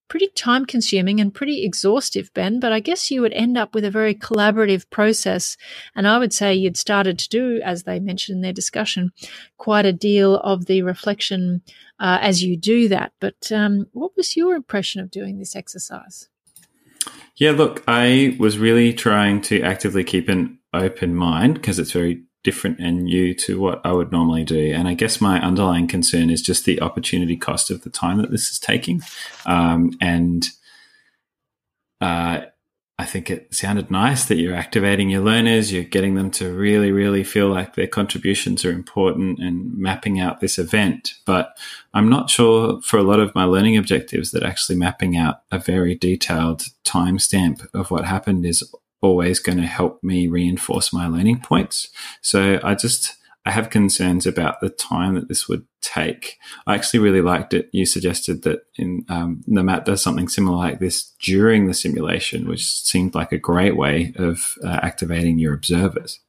pretty 0.07 0.27
time 0.35 0.65
consuming 0.65 1.19
and 1.19 1.33
pretty 1.33 1.63
exhaustive, 1.63 2.33
Ben. 2.33 2.59
But 2.59 2.71
I 2.71 2.79
guess 2.79 3.09
you 3.09 3.21
would 3.21 3.33
end 3.33 3.57
up 3.57 3.73
with 3.73 3.85
a 3.85 3.91
very 3.91 4.13
collaborative 4.13 4.89
process. 4.89 5.57
And 5.95 6.07
I 6.07 6.19
would 6.19 6.33
say 6.33 6.53
you'd 6.53 6.77
started 6.77 7.17
to 7.19 7.29
do, 7.29 7.61
as 7.63 7.83
they 7.83 7.99
mentioned 7.99 8.37
in 8.37 8.41
their 8.41 8.53
discussion, 8.53 9.11
quite 9.57 9.85
a 9.85 9.93
deal 9.93 10.37
of 10.37 10.65
the 10.65 10.81
reflection 10.83 11.61
uh, 11.99 12.19
as 12.21 12.43
you 12.43 12.57
do 12.57 12.87
that. 12.89 13.13
But 13.19 13.51
um, 13.51 13.87
what 13.93 14.15
was 14.15 14.35
your 14.35 14.55
impression 14.55 15.01
of 15.01 15.11
doing 15.11 15.39
this 15.39 15.55
exercise? 15.55 16.29
Yeah, 17.35 17.51
look, 17.51 17.83
I 17.87 18.35
was 18.39 18.57
really 18.57 18.93
trying 18.93 19.41
to 19.43 19.61
actively 19.61 20.03
keep 20.03 20.29
an 20.29 20.59
open 20.73 21.15
mind 21.15 21.55
because 21.55 21.79
it's 21.79 21.91
very 21.91 22.23
different 22.45 22.79
and 22.79 23.03
new 23.03 23.33
to 23.33 23.59
what 23.59 23.81
I 23.83 23.91
would 23.91 24.11
normally 24.11 24.45
do. 24.45 24.71
And 24.73 24.87
I 24.87 24.93
guess 24.93 25.19
my 25.19 25.41
underlying 25.41 25.87
concern 25.87 26.29
is 26.29 26.41
just 26.41 26.63
the 26.63 26.81
opportunity 26.81 27.35
cost 27.35 27.69
of 27.69 27.81
the 27.81 27.89
time 27.89 28.19
that 28.19 28.31
this 28.31 28.49
is 28.49 28.59
taking. 28.59 29.01
Um, 29.45 29.91
and 29.99 30.47
uh, 31.99 32.41
I 32.97 33.05
think 33.05 33.29
it 33.29 33.53
sounded 33.53 33.91
nice 33.91 34.25
that 34.25 34.37
you're 34.37 34.55
activating 34.55 35.09
your 35.09 35.21
learners, 35.21 35.73
you're 35.73 35.83
getting 35.83 36.15
them 36.15 36.31
to 36.31 36.53
really, 36.53 36.91
really 36.91 37.25
feel 37.25 37.49
like 37.49 37.75
their 37.75 37.87
contributions 37.87 38.63
are 38.63 38.71
important 38.71 39.39
and 39.39 39.77
mapping 39.77 40.19
out 40.19 40.39
this 40.39 40.57
event. 40.57 41.13
But 41.25 41.57
I'm 41.93 42.07
not 42.07 42.29
sure 42.29 42.81
for 42.81 42.97
a 42.97 43.03
lot 43.03 43.19
of 43.19 43.35
my 43.35 43.43
learning 43.43 43.75
objectives 43.75 44.31
that 44.31 44.43
actually 44.43 44.77
mapping 44.77 45.17
out 45.17 45.41
a 45.51 45.59
very 45.59 45.95
detailed 45.95 46.63
timestamp 46.85 47.67
of 47.73 47.91
what 47.91 48.05
happened 48.05 48.45
is 48.45 48.63
always 49.05 49.39
going 49.39 49.59
to 49.59 49.67
help 49.67 50.03
me 50.03 50.27
reinforce 50.27 50.91
my 50.91 51.07
learning 51.07 51.39
points. 51.41 51.89
So 52.21 52.59
I 52.63 52.75
just, 52.75 53.15
I 53.45 53.51
have 53.51 53.69
concerns 53.69 54.25
about 54.25 54.59
the 54.59 54.69
time 54.69 55.13
that 55.15 55.27
this 55.27 55.47
would 55.47 55.65
take. 55.81 56.37
I 56.65 56.73
actually 56.73 56.99
really 56.99 57.21
liked 57.21 57.53
it. 57.53 57.69
You 57.71 57.85
suggested 57.85 58.41
that 58.41 58.65
in 58.75 59.05
um, 59.07 59.43
does 59.85 60.01
something 60.01 60.27
similar 60.27 60.57
like 60.57 60.79
this 60.79 61.13
during 61.21 61.67
the 61.67 61.73
simulation, 61.73 62.47
which 62.47 62.65
seemed 62.65 63.13
like 63.13 63.31
a 63.31 63.37
great 63.37 63.77
way 63.77 64.13
of 64.15 64.55
uh, 64.63 64.79
activating 64.81 65.37
your 65.37 65.53
observers. 65.53 66.19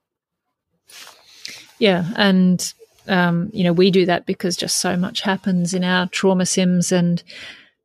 Yeah, 1.79 2.05
and 2.17 2.73
um, 3.09 3.51
you 3.53 3.65
know 3.65 3.73
we 3.73 3.91
do 3.91 4.07
that 4.07 4.27
because 4.27 4.57
just 4.57 4.77
so 4.79 4.97
much 4.97 5.23
happens 5.23 5.75
in 5.75 5.85
our 5.85 6.07
trauma 6.09 6.47
sims, 6.47 6.93
and 6.93 7.23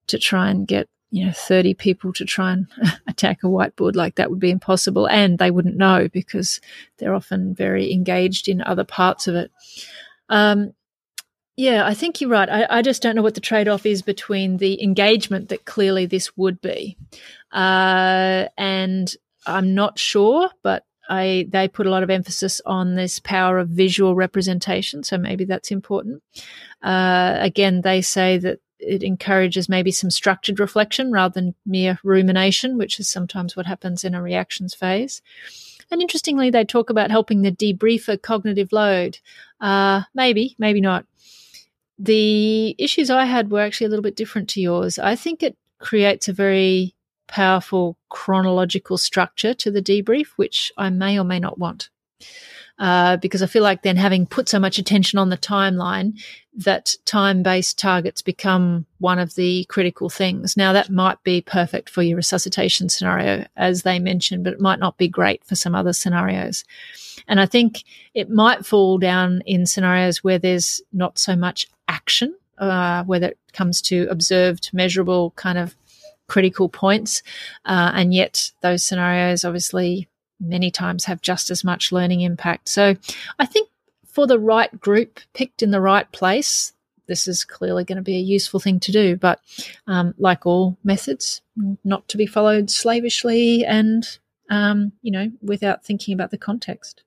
to 0.07 0.17
try 0.17 0.49
and 0.49 0.67
get 0.67 0.87
you 1.11 1.25
know 1.25 1.31
30 1.31 1.73
people 1.75 2.13
to 2.13 2.25
try 2.25 2.53
and 2.53 2.67
attack 3.07 3.43
a 3.43 3.47
whiteboard 3.47 3.95
like 3.95 4.15
that 4.15 4.29
would 4.29 4.39
be 4.39 4.49
impossible 4.49 5.07
and 5.07 5.37
they 5.37 5.51
wouldn't 5.51 5.77
know 5.77 6.07
because 6.11 6.59
they're 6.97 7.13
often 7.13 7.53
very 7.53 7.91
engaged 7.93 8.47
in 8.47 8.61
other 8.61 8.85
parts 8.85 9.27
of 9.27 9.35
it. 9.35 9.51
Um, 10.29 10.73
yeah 11.57 11.85
i 11.85 11.93
think 11.93 12.21
you're 12.21 12.29
right. 12.29 12.49
I, 12.49 12.77
I, 12.77 12.81
just 12.81 13.01
don't 13.01 13.15
know 13.15 13.21
what 13.21 13.35
the 13.35 13.41
trade-off 13.41 13.85
is 13.85 14.01
between 14.01 14.57
the 14.57 14.81
engagement 14.81 15.49
that 15.49 15.65
clearly 15.65 16.05
this 16.05 16.35
would 16.37 16.61
be. 16.61 16.97
Uh, 17.51 18.45
and 18.57 19.13
i'm 19.45 19.75
not 19.75 19.99
sure 19.99 20.49
but 20.63 20.85
I, 21.09 21.47
they 21.49 21.67
put 21.67 21.87
a 21.87 21.89
lot 21.89 22.03
of 22.03 22.09
emphasis 22.09 22.61
on 22.65 22.95
this 22.95 23.19
power 23.19 23.57
of 23.59 23.67
visual 23.67 24.15
representation, 24.15 25.03
so 25.03 25.17
maybe 25.17 25.43
that's 25.43 25.69
important. 25.69 26.23
Uh, 26.81 27.35
again, 27.37 27.81
they 27.81 28.01
say 28.01 28.37
that 28.37 28.59
it 28.81 29.03
encourages 29.03 29.69
maybe 29.69 29.91
some 29.91 30.09
structured 30.09 30.59
reflection 30.59 31.11
rather 31.11 31.33
than 31.33 31.55
mere 31.65 31.99
rumination, 32.03 32.77
which 32.77 32.99
is 32.99 33.09
sometimes 33.09 33.55
what 33.55 33.65
happens 33.65 34.03
in 34.03 34.13
a 34.13 34.21
reactions 34.21 34.73
phase. 34.73 35.21
And 35.91 36.01
interestingly, 36.01 36.49
they 36.49 36.63
talk 36.63 36.89
about 36.89 37.11
helping 37.11 37.41
the 37.41 37.51
debriefer 37.51 38.21
cognitive 38.21 38.71
load. 38.71 39.19
Uh, 39.59 40.03
maybe, 40.13 40.55
maybe 40.57 40.81
not. 40.81 41.05
The 41.99 42.75
issues 42.79 43.09
I 43.09 43.25
had 43.25 43.51
were 43.51 43.61
actually 43.61 43.87
a 43.87 43.89
little 43.89 44.03
bit 44.03 44.15
different 44.15 44.49
to 44.49 44.61
yours. 44.61 44.97
I 44.97 45.15
think 45.15 45.43
it 45.43 45.57
creates 45.79 46.27
a 46.27 46.33
very 46.33 46.95
powerful 47.27 47.97
chronological 48.09 48.97
structure 48.97 49.53
to 49.53 49.71
the 49.71 49.81
debrief, 49.81 50.27
which 50.35 50.71
I 50.77 50.89
may 50.89 51.19
or 51.19 51.23
may 51.23 51.39
not 51.39 51.59
want. 51.59 51.89
Uh, 52.81 53.15
because 53.17 53.43
I 53.43 53.45
feel 53.45 53.61
like 53.61 53.83
then 53.83 53.95
having 53.95 54.25
put 54.25 54.49
so 54.49 54.57
much 54.57 54.79
attention 54.79 55.19
on 55.19 55.29
the 55.29 55.37
timeline, 55.37 56.19
that 56.55 56.95
time 57.05 57.43
based 57.43 57.77
targets 57.77 58.23
become 58.23 58.87
one 58.97 59.19
of 59.19 59.35
the 59.35 59.65
critical 59.65 60.09
things. 60.09 60.57
Now, 60.57 60.73
that 60.73 60.89
might 60.89 61.23
be 61.23 61.41
perfect 61.41 61.91
for 61.91 62.01
your 62.01 62.17
resuscitation 62.17 62.89
scenario, 62.89 63.45
as 63.55 63.83
they 63.83 63.99
mentioned, 63.99 64.43
but 64.43 64.53
it 64.53 64.59
might 64.59 64.79
not 64.79 64.97
be 64.97 65.07
great 65.07 65.45
for 65.45 65.55
some 65.55 65.75
other 65.75 65.93
scenarios. 65.93 66.63
And 67.27 67.39
I 67.39 67.45
think 67.45 67.83
it 68.15 68.31
might 68.31 68.65
fall 68.65 68.97
down 68.97 69.43
in 69.45 69.67
scenarios 69.67 70.23
where 70.23 70.39
there's 70.39 70.81
not 70.91 71.19
so 71.19 71.35
much 71.35 71.67
action, 71.87 72.35
uh, 72.57 73.03
whether 73.03 73.27
it 73.27 73.39
comes 73.53 73.79
to 73.83 74.07
observed, 74.09 74.71
measurable 74.73 75.31
kind 75.35 75.59
of 75.59 75.75
critical 76.27 76.67
points. 76.67 77.21
Uh, 77.63 77.91
and 77.93 78.11
yet, 78.11 78.51
those 78.61 78.83
scenarios 78.83 79.45
obviously 79.45 80.07
many 80.41 80.71
times 80.71 81.05
have 81.05 81.21
just 81.21 81.49
as 81.51 81.63
much 81.63 81.91
learning 81.91 82.21
impact. 82.21 82.67
So 82.67 82.95
I 83.39 83.45
think 83.45 83.69
for 84.05 84.27
the 84.27 84.39
right 84.39 84.77
group 84.79 85.19
picked 85.33 85.61
in 85.61 85.71
the 85.71 85.81
right 85.81 86.11
place, 86.11 86.73
this 87.07 87.27
is 87.27 87.43
clearly 87.43 87.83
going 87.83 87.97
to 87.97 88.01
be 88.01 88.17
a 88.17 88.21
useful 88.21 88.59
thing 88.59 88.79
to 88.81 88.91
do. 88.91 89.15
But 89.15 89.39
um, 89.87 90.13
like 90.17 90.45
all 90.45 90.77
methods, 90.83 91.41
not 91.83 92.07
to 92.09 92.17
be 92.17 92.25
followed 92.25 92.69
slavishly 92.69 93.65
and, 93.65 94.05
um, 94.49 94.93
you 95.01 95.11
know, 95.11 95.31
without 95.41 95.85
thinking 95.85 96.13
about 96.13 96.31
the 96.31 96.37
context. 96.37 97.03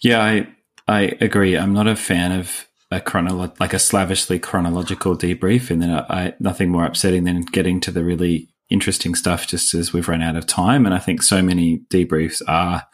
Yeah, 0.00 0.22
I, 0.22 0.48
I 0.86 1.16
agree. 1.20 1.56
I'm 1.56 1.72
not 1.72 1.88
a 1.88 1.96
fan 1.96 2.32
of 2.32 2.68
a 2.90 3.00
chronolo- 3.00 3.58
like 3.58 3.72
a 3.72 3.78
slavishly 3.78 4.38
chronological 4.38 5.16
debrief, 5.16 5.70
and 5.70 5.80
then 5.80 5.90
I, 5.90 6.04
I, 6.08 6.34
nothing 6.38 6.70
more 6.70 6.84
upsetting 6.84 7.24
than 7.24 7.42
getting 7.42 7.80
to 7.80 7.90
the 7.90 8.04
really 8.04 8.48
interesting 8.72 9.14
stuff 9.14 9.46
just 9.46 9.74
as 9.74 9.92
we've 9.92 10.08
run 10.08 10.22
out 10.22 10.36
of 10.36 10.46
time. 10.46 10.86
And 10.86 10.94
I 10.94 10.98
think 10.98 11.22
so 11.22 11.42
many 11.42 11.78
debriefs 11.90 12.40
are 12.48 12.84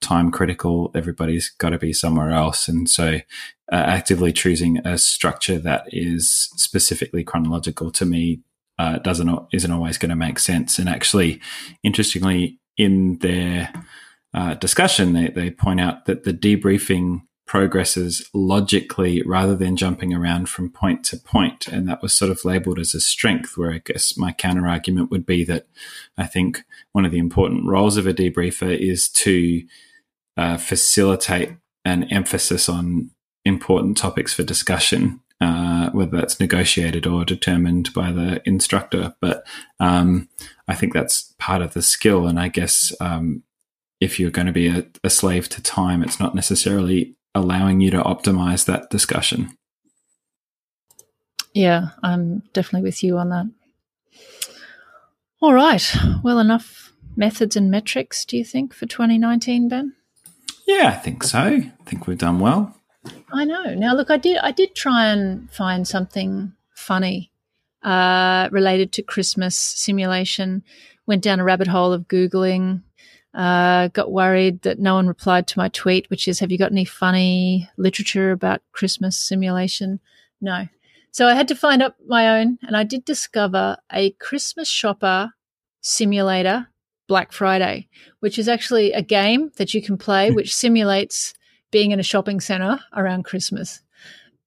time 0.00 0.30
critical. 0.30 0.90
Everybody's 0.94 1.50
got 1.50 1.70
to 1.70 1.78
be 1.78 1.92
somewhere 1.92 2.32
else. 2.32 2.68
And 2.68 2.90
so 2.90 3.20
uh, 3.70 3.74
actively 3.74 4.32
choosing 4.32 4.78
a 4.86 4.98
structure 4.98 5.58
that 5.58 5.84
is 5.88 6.50
specifically 6.56 7.24
chronological 7.24 7.90
to 7.92 8.04
me 8.04 8.42
uh, 8.78 8.98
doesn't 8.98 9.46
isn't 9.52 9.70
always 9.70 9.96
going 9.98 10.10
to 10.10 10.16
make 10.16 10.38
sense. 10.38 10.78
And 10.78 10.88
actually, 10.88 11.40
interestingly, 11.82 12.58
in 12.76 13.18
their 13.18 13.72
uh, 14.34 14.54
discussion, 14.54 15.12
they, 15.12 15.28
they 15.28 15.50
point 15.50 15.80
out 15.80 16.06
that 16.06 16.24
the 16.24 16.32
debriefing 16.32 17.22
progresses 17.52 18.30
logically 18.32 19.22
rather 19.26 19.54
than 19.54 19.76
jumping 19.76 20.14
around 20.14 20.48
from 20.48 20.70
point 20.70 21.04
to 21.04 21.18
point. 21.18 21.68
And 21.68 21.86
that 21.86 22.00
was 22.00 22.14
sort 22.14 22.30
of 22.30 22.46
labeled 22.46 22.78
as 22.78 22.94
a 22.94 23.00
strength, 23.00 23.58
where 23.58 23.70
I 23.70 23.82
guess 23.84 24.16
my 24.16 24.32
counter 24.32 24.66
argument 24.66 25.10
would 25.10 25.26
be 25.26 25.44
that 25.44 25.66
I 26.16 26.24
think 26.24 26.64
one 26.92 27.04
of 27.04 27.12
the 27.12 27.18
important 27.18 27.66
roles 27.66 27.98
of 27.98 28.06
a 28.06 28.14
debriefer 28.14 28.74
is 28.74 29.06
to 29.10 29.66
uh, 30.38 30.56
facilitate 30.56 31.50
an 31.84 32.04
emphasis 32.04 32.70
on 32.70 33.10
important 33.44 33.98
topics 33.98 34.32
for 34.32 34.44
discussion. 34.44 35.20
Uh, 35.38 35.90
whether 35.90 36.16
that's 36.16 36.38
negotiated 36.38 37.04
or 37.04 37.24
determined 37.24 37.92
by 37.92 38.12
the 38.12 38.40
instructor, 38.44 39.12
but 39.20 39.44
um, 39.80 40.28
I 40.68 40.76
think 40.76 40.94
that's 40.94 41.34
part 41.36 41.62
of 41.62 41.74
the 41.74 41.82
skill. 41.82 42.28
And 42.28 42.38
I 42.38 42.46
guess 42.46 42.94
um, 43.00 43.42
if 44.00 44.20
you're 44.20 44.30
going 44.30 44.46
to 44.46 44.52
be 44.52 44.68
a, 44.68 44.86
a 45.02 45.10
slave 45.10 45.48
to 45.48 45.60
time, 45.60 46.04
it's 46.04 46.20
not 46.20 46.36
necessarily 46.36 47.16
allowing 47.34 47.80
you 47.80 47.90
to 47.90 48.02
optimize 48.02 48.66
that 48.66 48.90
discussion. 48.90 49.56
Yeah, 51.54 51.88
I'm 52.02 52.42
definitely 52.52 52.86
with 52.86 53.02
you 53.02 53.18
on 53.18 53.28
that. 53.30 53.50
All 55.40 55.52
right. 55.52 55.96
Well, 56.22 56.38
enough 56.38 56.92
methods 57.16 57.56
and 57.56 57.70
metrics, 57.70 58.24
do 58.24 58.36
you 58.36 58.44
think, 58.44 58.72
for 58.72 58.86
2019, 58.86 59.68
Ben? 59.68 59.94
Yeah, 60.66 60.88
I 60.88 60.96
think 60.96 61.24
so. 61.24 61.38
I 61.38 61.72
think 61.84 62.06
we've 62.06 62.18
done 62.18 62.38
well. 62.38 62.76
I 63.32 63.44
know. 63.44 63.74
Now, 63.74 63.94
look, 63.94 64.10
I 64.10 64.16
did. 64.16 64.38
I 64.38 64.52
did 64.52 64.74
try 64.74 65.06
and 65.06 65.50
find 65.50 65.86
something 65.86 66.52
funny 66.74 67.32
uh, 67.82 68.48
related 68.52 68.92
to 68.92 69.02
Christmas 69.02 69.56
simulation. 69.56 70.62
Went 71.06 71.22
down 71.22 71.40
a 71.40 71.44
rabbit 71.44 71.66
hole 71.66 71.92
of 71.92 72.06
googling 72.06 72.82
uh, 73.34 73.88
got 73.88 74.12
worried 74.12 74.62
that 74.62 74.78
no 74.78 74.94
one 74.94 75.08
replied 75.08 75.46
to 75.48 75.58
my 75.58 75.68
tweet, 75.68 76.08
which 76.10 76.28
is, 76.28 76.40
Have 76.40 76.52
you 76.52 76.58
got 76.58 76.72
any 76.72 76.84
funny 76.84 77.68
literature 77.76 78.30
about 78.30 78.62
Christmas 78.72 79.16
simulation? 79.16 80.00
No. 80.40 80.68
So 81.10 81.26
I 81.26 81.34
had 81.34 81.48
to 81.48 81.54
find 81.54 81.82
up 81.82 81.96
my 82.06 82.40
own, 82.40 82.58
and 82.62 82.76
I 82.76 82.84
did 82.84 83.04
discover 83.04 83.76
a 83.92 84.10
Christmas 84.12 84.68
shopper 84.68 85.32
simulator 85.80 86.68
Black 87.08 87.32
Friday, 87.32 87.88
which 88.20 88.38
is 88.38 88.48
actually 88.48 88.92
a 88.92 89.02
game 89.02 89.50
that 89.56 89.74
you 89.74 89.82
can 89.82 89.98
play 89.98 90.30
which 90.32 90.54
simulates 90.54 91.34
being 91.70 91.90
in 91.90 92.00
a 92.00 92.04
shopping 92.04 92.40
center 92.40 92.80
around 92.94 93.24
Christmas. 93.24 93.82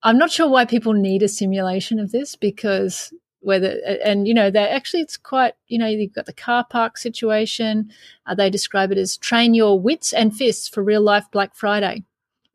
I'm 0.04 0.18
not 0.20 0.32
sure 0.32 0.48
why 0.48 0.66
people 0.66 0.94
need 0.94 1.24
a 1.24 1.28
simulation 1.28 2.00
of 2.00 2.12
this 2.12 2.36
because 2.36 3.12
whether 3.46 3.80
and 4.04 4.28
you 4.28 4.34
know 4.34 4.50
they 4.50 4.68
actually 4.68 5.02
it's 5.02 5.18
quite 5.18 5.54
you 5.68 5.78
know 5.78 5.86
you've 5.86 6.14
got 6.14 6.26
the 6.26 6.34
car 6.34 6.66
park 6.70 6.98
situation. 6.98 7.92
Uh, 8.26 8.34
they 8.34 8.50
describe 8.50 8.92
it 8.92 8.98
as 8.98 9.18
train 9.18 9.54
your 9.54 9.80
wits 9.80 10.12
and 10.12 10.36
fists 10.36 10.68
for 10.68 10.84
real 10.84 11.02
life 11.02 11.26
black 11.32 11.56
friday 11.56 12.04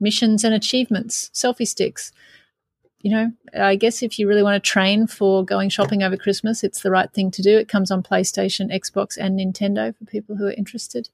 missions 0.01 0.45
and 0.45 0.55
achievements 0.55 1.31
selfie 1.33 1.67
sticks. 1.67 2.13
You 3.03 3.13
know 3.13 3.33
i 3.59 3.77
guess 3.77 4.03
if 4.03 4.19
you 4.19 4.29
really 4.29 4.43
want 4.43 4.63
to 4.63 4.71
train 4.71 5.07
for 5.07 5.43
going 5.43 5.71
shopping 5.71 6.03
over 6.03 6.19
christmas 6.19 6.63
it's 6.63 6.83
the 6.83 6.91
right 6.91 7.11
thing 7.11 7.31
to 7.31 7.41
do. 7.41 7.57
It 7.57 7.69
comes 7.69 7.91
on 7.91 8.03
playstation 8.03 8.75
xbox 8.75 9.17
and 9.17 9.39
nintendo 9.39 9.97
for 9.97 10.05
people 10.05 10.37
who 10.37 10.47
are 10.47 10.53
interested. 10.53 11.09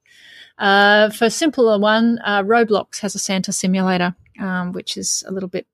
Uh, 0.59 1.11
for 1.11 1.31
simpler 1.31 1.79
one 1.79 2.18
uh, 2.24 2.43
roblox 2.43 3.01
has 3.01 3.14
a 3.14 3.20
santa 3.20 3.53
simulator 3.53 4.16
um, 4.41 4.72
which 4.72 4.97
is 4.97 5.22
a 5.29 5.33
little 5.33 5.49
bit 5.49 5.66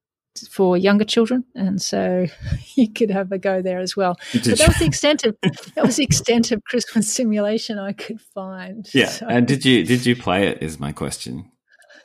for 0.50 0.76
younger 0.76 1.04
children, 1.04 1.44
and 1.54 1.80
so 1.80 2.26
you 2.76 2.90
could 2.92 3.10
have 3.10 3.32
a 3.32 3.38
go 3.38 3.62
there 3.62 3.78
as 3.78 3.96
well. 3.96 4.16
But 4.32 4.44
that 4.44 4.68
was 4.68 4.78
the 4.78 4.86
extent 4.86 5.24
of 5.24 5.36
that 5.74 5.84
was 5.84 5.96
the 5.96 6.04
extent 6.04 6.52
of 6.52 6.62
Christmas 6.64 7.12
simulation 7.12 7.78
I 7.78 7.92
could 7.92 8.20
find. 8.20 8.88
Yeah, 8.92 9.08
so. 9.08 9.26
and 9.26 9.46
did 9.46 9.64
you 9.64 9.84
did 9.84 10.06
you 10.06 10.16
play 10.16 10.48
it? 10.48 10.62
Is 10.62 10.80
my 10.80 10.92
question. 10.92 11.50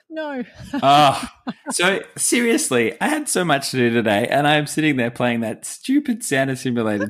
No. 0.10 0.44
oh, 0.82 1.30
so 1.72 2.00
seriously, 2.18 3.00
I 3.02 3.10
had 3.10 3.30
so 3.30 3.44
much 3.44 3.72
to 3.72 3.78
do 3.78 3.90
today, 3.90 4.28
and 4.28 4.48
I'm 4.48 4.66
sitting 4.66 4.96
there 4.96 5.12
playing 5.12 5.42
that 5.42 5.66
stupid 5.66 6.24
Santa 6.24 6.56
Simulator. 6.56 7.08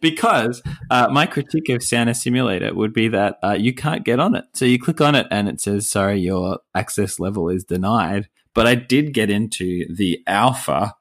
because 0.00 0.62
uh, 0.90 1.08
my 1.10 1.26
critique 1.26 1.68
of 1.68 1.82
Santa 1.82 2.14
Simulator 2.14 2.74
would 2.74 2.92
be 2.92 3.08
that 3.08 3.38
uh, 3.42 3.56
you 3.58 3.74
can't 3.74 4.04
get 4.04 4.20
on 4.20 4.34
it. 4.34 4.44
So 4.54 4.64
you 4.64 4.78
click 4.78 5.00
on 5.00 5.14
it 5.14 5.26
and 5.30 5.48
it 5.48 5.60
says, 5.60 5.90
sorry, 5.90 6.20
your 6.20 6.60
access 6.74 7.18
level 7.18 7.48
is 7.48 7.64
denied. 7.64 8.28
But 8.56 8.66
I 8.66 8.74
did 8.74 9.12
get 9.12 9.30
into 9.30 9.86
the 9.94 10.22
alpha 10.26 10.94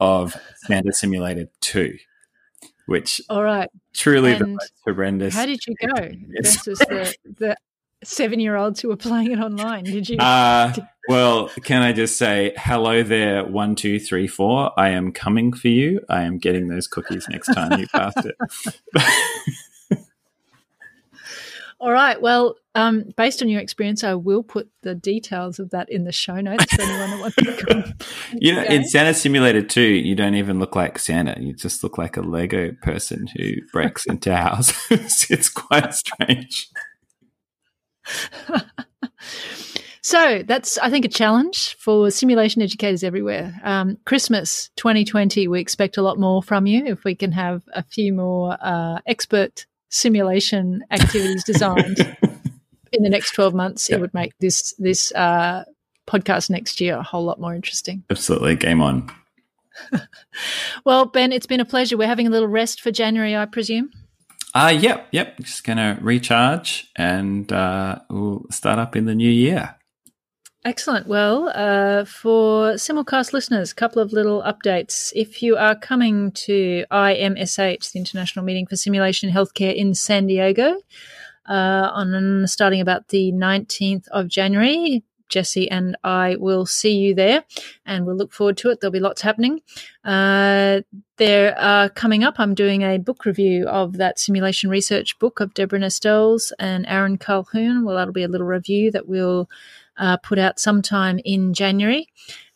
of 0.00 0.34
Santa 0.66 0.94
Simulator 0.94 1.46
2, 1.60 1.94
which 2.86 3.20
all 3.28 3.42
right, 3.42 3.68
truly 3.92 4.32
and 4.32 4.40
the 4.40 4.46
most 4.46 4.72
horrendous. 4.82 5.34
How 5.34 5.44
did 5.44 5.60
you 5.66 5.74
go 5.86 6.08
versus 6.40 6.78
the, 6.78 7.14
the 7.38 7.56
seven 8.02 8.40
year 8.40 8.56
olds 8.56 8.80
who 8.80 8.88
were 8.88 8.96
playing 8.96 9.30
it 9.30 9.40
online? 9.40 9.84
Did 9.84 10.08
you? 10.08 10.16
Uh, 10.16 10.72
well, 11.06 11.50
can 11.64 11.82
I 11.82 11.92
just 11.92 12.16
say, 12.16 12.54
hello 12.56 13.02
there, 13.02 13.44
one, 13.44 13.74
two, 13.74 14.00
three, 14.00 14.26
four. 14.26 14.72
I 14.80 14.88
am 14.88 15.12
coming 15.12 15.52
for 15.52 15.68
you. 15.68 16.00
I 16.08 16.22
am 16.22 16.38
getting 16.38 16.68
those 16.68 16.88
cookies 16.88 17.28
next 17.28 17.52
time 17.52 17.78
you 17.78 17.88
pass 17.88 18.14
it. 18.24 18.36
All 21.82 21.90
right. 21.90 22.22
Well, 22.22 22.54
um, 22.76 23.06
based 23.16 23.42
on 23.42 23.48
your 23.48 23.60
experience, 23.60 24.04
I 24.04 24.14
will 24.14 24.44
put 24.44 24.70
the 24.82 24.94
details 24.94 25.58
of 25.58 25.70
that 25.70 25.90
in 25.90 26.04
the 26.04 26.12
show 26.12 26.40
notes 26.40 26.72
for 26.72 26.80
anyone 26.80 27.10
that 27.10 27.20
wants 27.20 27.36
to 27.36 27.66
come. 27.66 27.94
you 28.34 28.54
know, 28.54 28.62
in 28.62 28.84
Santa 28.84 29.12
Simulator 29.12 29.62
2, 29.62 29.80
you 29.80 30.14
don't 30.14 30.36
even 30.36 30.60
look 30.60 30.76
like 30.76 30.96
Santa. 31.00 31.34
You 31.40 31.52
just 31.54 31.82
look 31.82 31.98
like 31.98 32.16
a 32.16 32.22
Lego 32.22 32.70
person 32.82 33.26
who 33.36 33.54
breaks 33.72 34.06
into 34.06 34.34
houses. 34.36 35.26
it's 35.30 35.48
quite 35.48 35.92
strange. 35.92 36.68
so 40.02 40.44
that's, 40.46 40.78
I 40.78 40.88
think, 40.88 41.04
a 41.04 41.08
challenge 41.08 41.74
for 41.80 42.12
simulation 42.12 42.62
educators 42.62 43.02
everywhere. 43.02 43.60
Um, 43.64 43.98
Christmas 44.06 44.70
2020, 44.76 45.48
we 45.48 45.60
expect 45.60 45.96
a 45.96 46.02
lot 46.02 46.16
more 46.16 46.44
from 46.44 46.68
you 46.68 46.86
if 46.86 47.02
we 47.02 47.16
can 47.16 47.32
have 47.32 47.64
a 47.74 47.82
few 47.82 48.12
more 48.12 48.56
uh, 48.60 49.00
expert 49.04 49.66
simulation 49.92 50.82
activities 50.90 51.44
designed 51.44 51.98
in 52.92 53.02
the 53.02 53.10
next 53.10 53.32
12 53.32 53.54
months, 53.54 53.90
it 53.90 54.00
would 54.00 54.12
make 54.14 54.36
this, 54.38 54.74
this 54.78 55.12
uh, 55.12 55.64
podcast 56.06 56.50
next 56.50 56.80
year 56.80 56.96
a 56.96 57.02
whole 57.02 57.24
lot 57.24 57.40
more 57.40 57.54
interesting. 57.54 58.02
Absolutely. 58.10 58.56
Game 58.56 58.82
on. 58.82 59.10
well, 60.84 61.06
Ben, 61.06 61.32
it's 61.32 61.46
been 61.46 61.60
a 61.60 61.64
pleasure. 61.64 61.96
We're 61.96 62.08
having 62.08 62.26
a 62.26 62.30
little 62.30 62.48
rest 62.48 62.80
for 62.80 62.90
January, 62.90 63.36
I 63.36 63.46
presume. 63.46 63.90
Uh, 64.54 64.74
yep, 64.76 65.08
yep. 65.12 65.38
Just 65.38 65.64
going 65.64 65.78
to 65.78 65.98
recharge 66.02 66.90
and 66.96 67.50
uh, 67.52 68.00
we'll 68.10 68.46
start 68.50 68.78
up 68.78 68.96
in 68.96 69.06
the 69.06 69.14
new 69.14 69.30
year. 69.30 69.76
Excellent. 70.64 71.08
Well, 71.08 71.50
uh, 71.54 72.04
for 72.04 72.74
simulcast 72.74 73.32
listeners, 73.32 73.72
a 73.72 73.74
couple 73.74 74.00
of 74.00 74.12
little 74.12 74.42
updates. 74.42 75.12
If 75.12 75.42
you 75.42 75.56
are 75.56 75.74
coming 75.74 76.30
to 76.32 76.84
IMSH, 76.88 77.90
the 77.90 77.98
International 77.98 78.44
Meeting 78.44 78.68
for 78.68 78.76
Simulation 78.76 79.28
Healthcare 79.30 79.74
in 79.74 79.92
San 79.94 80.28
Diego, 80.28 80.76
uh, 81.48 81.90
on 81.92 82.46
starting 82.46 82.80
about 82.80 83.08
the 83.08 83.32
19th 83.32 84.06
of 84.12 84.28
January, 84.28 85.02
Jesse 85.32 85.68
and 85.68 85.96
I 86.04 86.36
will 86.36 86.66
see 86.66 86.94
you 86.94 87.14
there 87.14 87.42
and 87.86 88.06
we'll 88.06 88.16
look 88.16 88.32
forward 88.32 88.58
to 88.58 88.70
it. 88.70 88.80
There'll 88.80 88.92
be 88.92 89.00
lots 89.00 89.22
happening. 89.22 89.62
Uh, 90.04 90.82
there 91.16 91.58
are 91.58 91.88
coming 91.88 92.22
up, 92.22 92.38
I'm 92.38 92.54
doing 92.54 92.82
a 92.82 92.98
book 92.98 93.24
review 93.24 93.66
of 93.66 93.96
that 93.96 94.18
simulation 94.18 94.68
research 94.68 95.18
book 95.18 95.40
of 95.40 95.54
Deborah 95.54 95.80
Nestel's 95.80 96.52
and 96.58 96.86
Aaron 96.86 97.16
Calhoun. 97.16 97.84
Well, 97.84 97.96
that'll 97.96 98.12
be 98.12 98.22
a 98.22 98.28
little 98.28 98.46
review 98.46 98.90
that 98.92 99.08
we'll 99.08 99.48
uh, 99.96 100.16
put 100.18 100.38
out 100.38 100.58
sometime 100.58 101.20
in 101.24 101.54
January. 101.54 102.08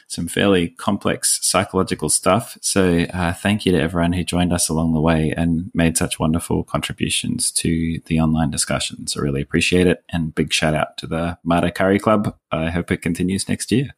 some 0.09 0.27
fairly 0.27 0.71
complex 0.71 1.39
psychological 1.41 2.09
stuff. 2.09 2.57
So, 2.59 3.05
uh, 3.13 3.31
thank 3.31 3.65
you 3.65 3.71
to 3.71 3.81
everyone 3.81 4.11
who 4.11 4.25
joined 4.25 4.51
us 4.51 4.67
along 4.67 4.91
the 4.91 4.99
way 4.99 5.33
and 5.37 5.71
made 5.73 5.95
such 5.95 6.19
wonderful 6.19 6.65
contributions 6.65 7.53
to 7.53 8.01
the 8.07 8.19
online 8.19 8.51
discussions. 8.51 9.15
I 9.15 9.21
really 9.21 9.41
appreciate 9.41 9.87
it. 9.87 10.03
And 10.09 10.35
big 10.35 10.51
shout 10.51 10.75
out 10.75 10.97
to 10.97 11.07
the 11.07 11.37
Mata 11.41 11.71
Curry 11.71 11.99
Club. 11.99 12.35
I 12.51 12.69
hope 12.69 12.91
it 12.91 13.01
continues 13.01 13.47
next 13.47 13.71
year. 13.71 13.95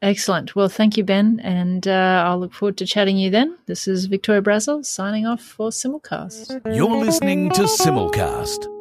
Excellent. 0.00 0.54
Well, 0.54 0.68
thank 0.68 0.96
you, 0.96 1.02
Ben, 1.02 1.40
and 1.42 1.86
uh, 1.88 2.24
I'll 2.24 2.38
look 2.38 2.52
forward 2.52 2.76
to 2.78 2.86
chatting 2.86 3.16
you 3.16 3.30
then. 3.30 3.58
This 3.66 3.88
is 3.88 4.06
Victoria 4.06 4.40
Brazil 4.40 4.84
signing 4.84 5.26
off 5.26 5.42
for 5.42 5.70
Simulcast. 5.70 6.60
You're 6.74 7.04
listening 7.04 7.50
to 7.50 7.62
Simulcast. 7.62 8.77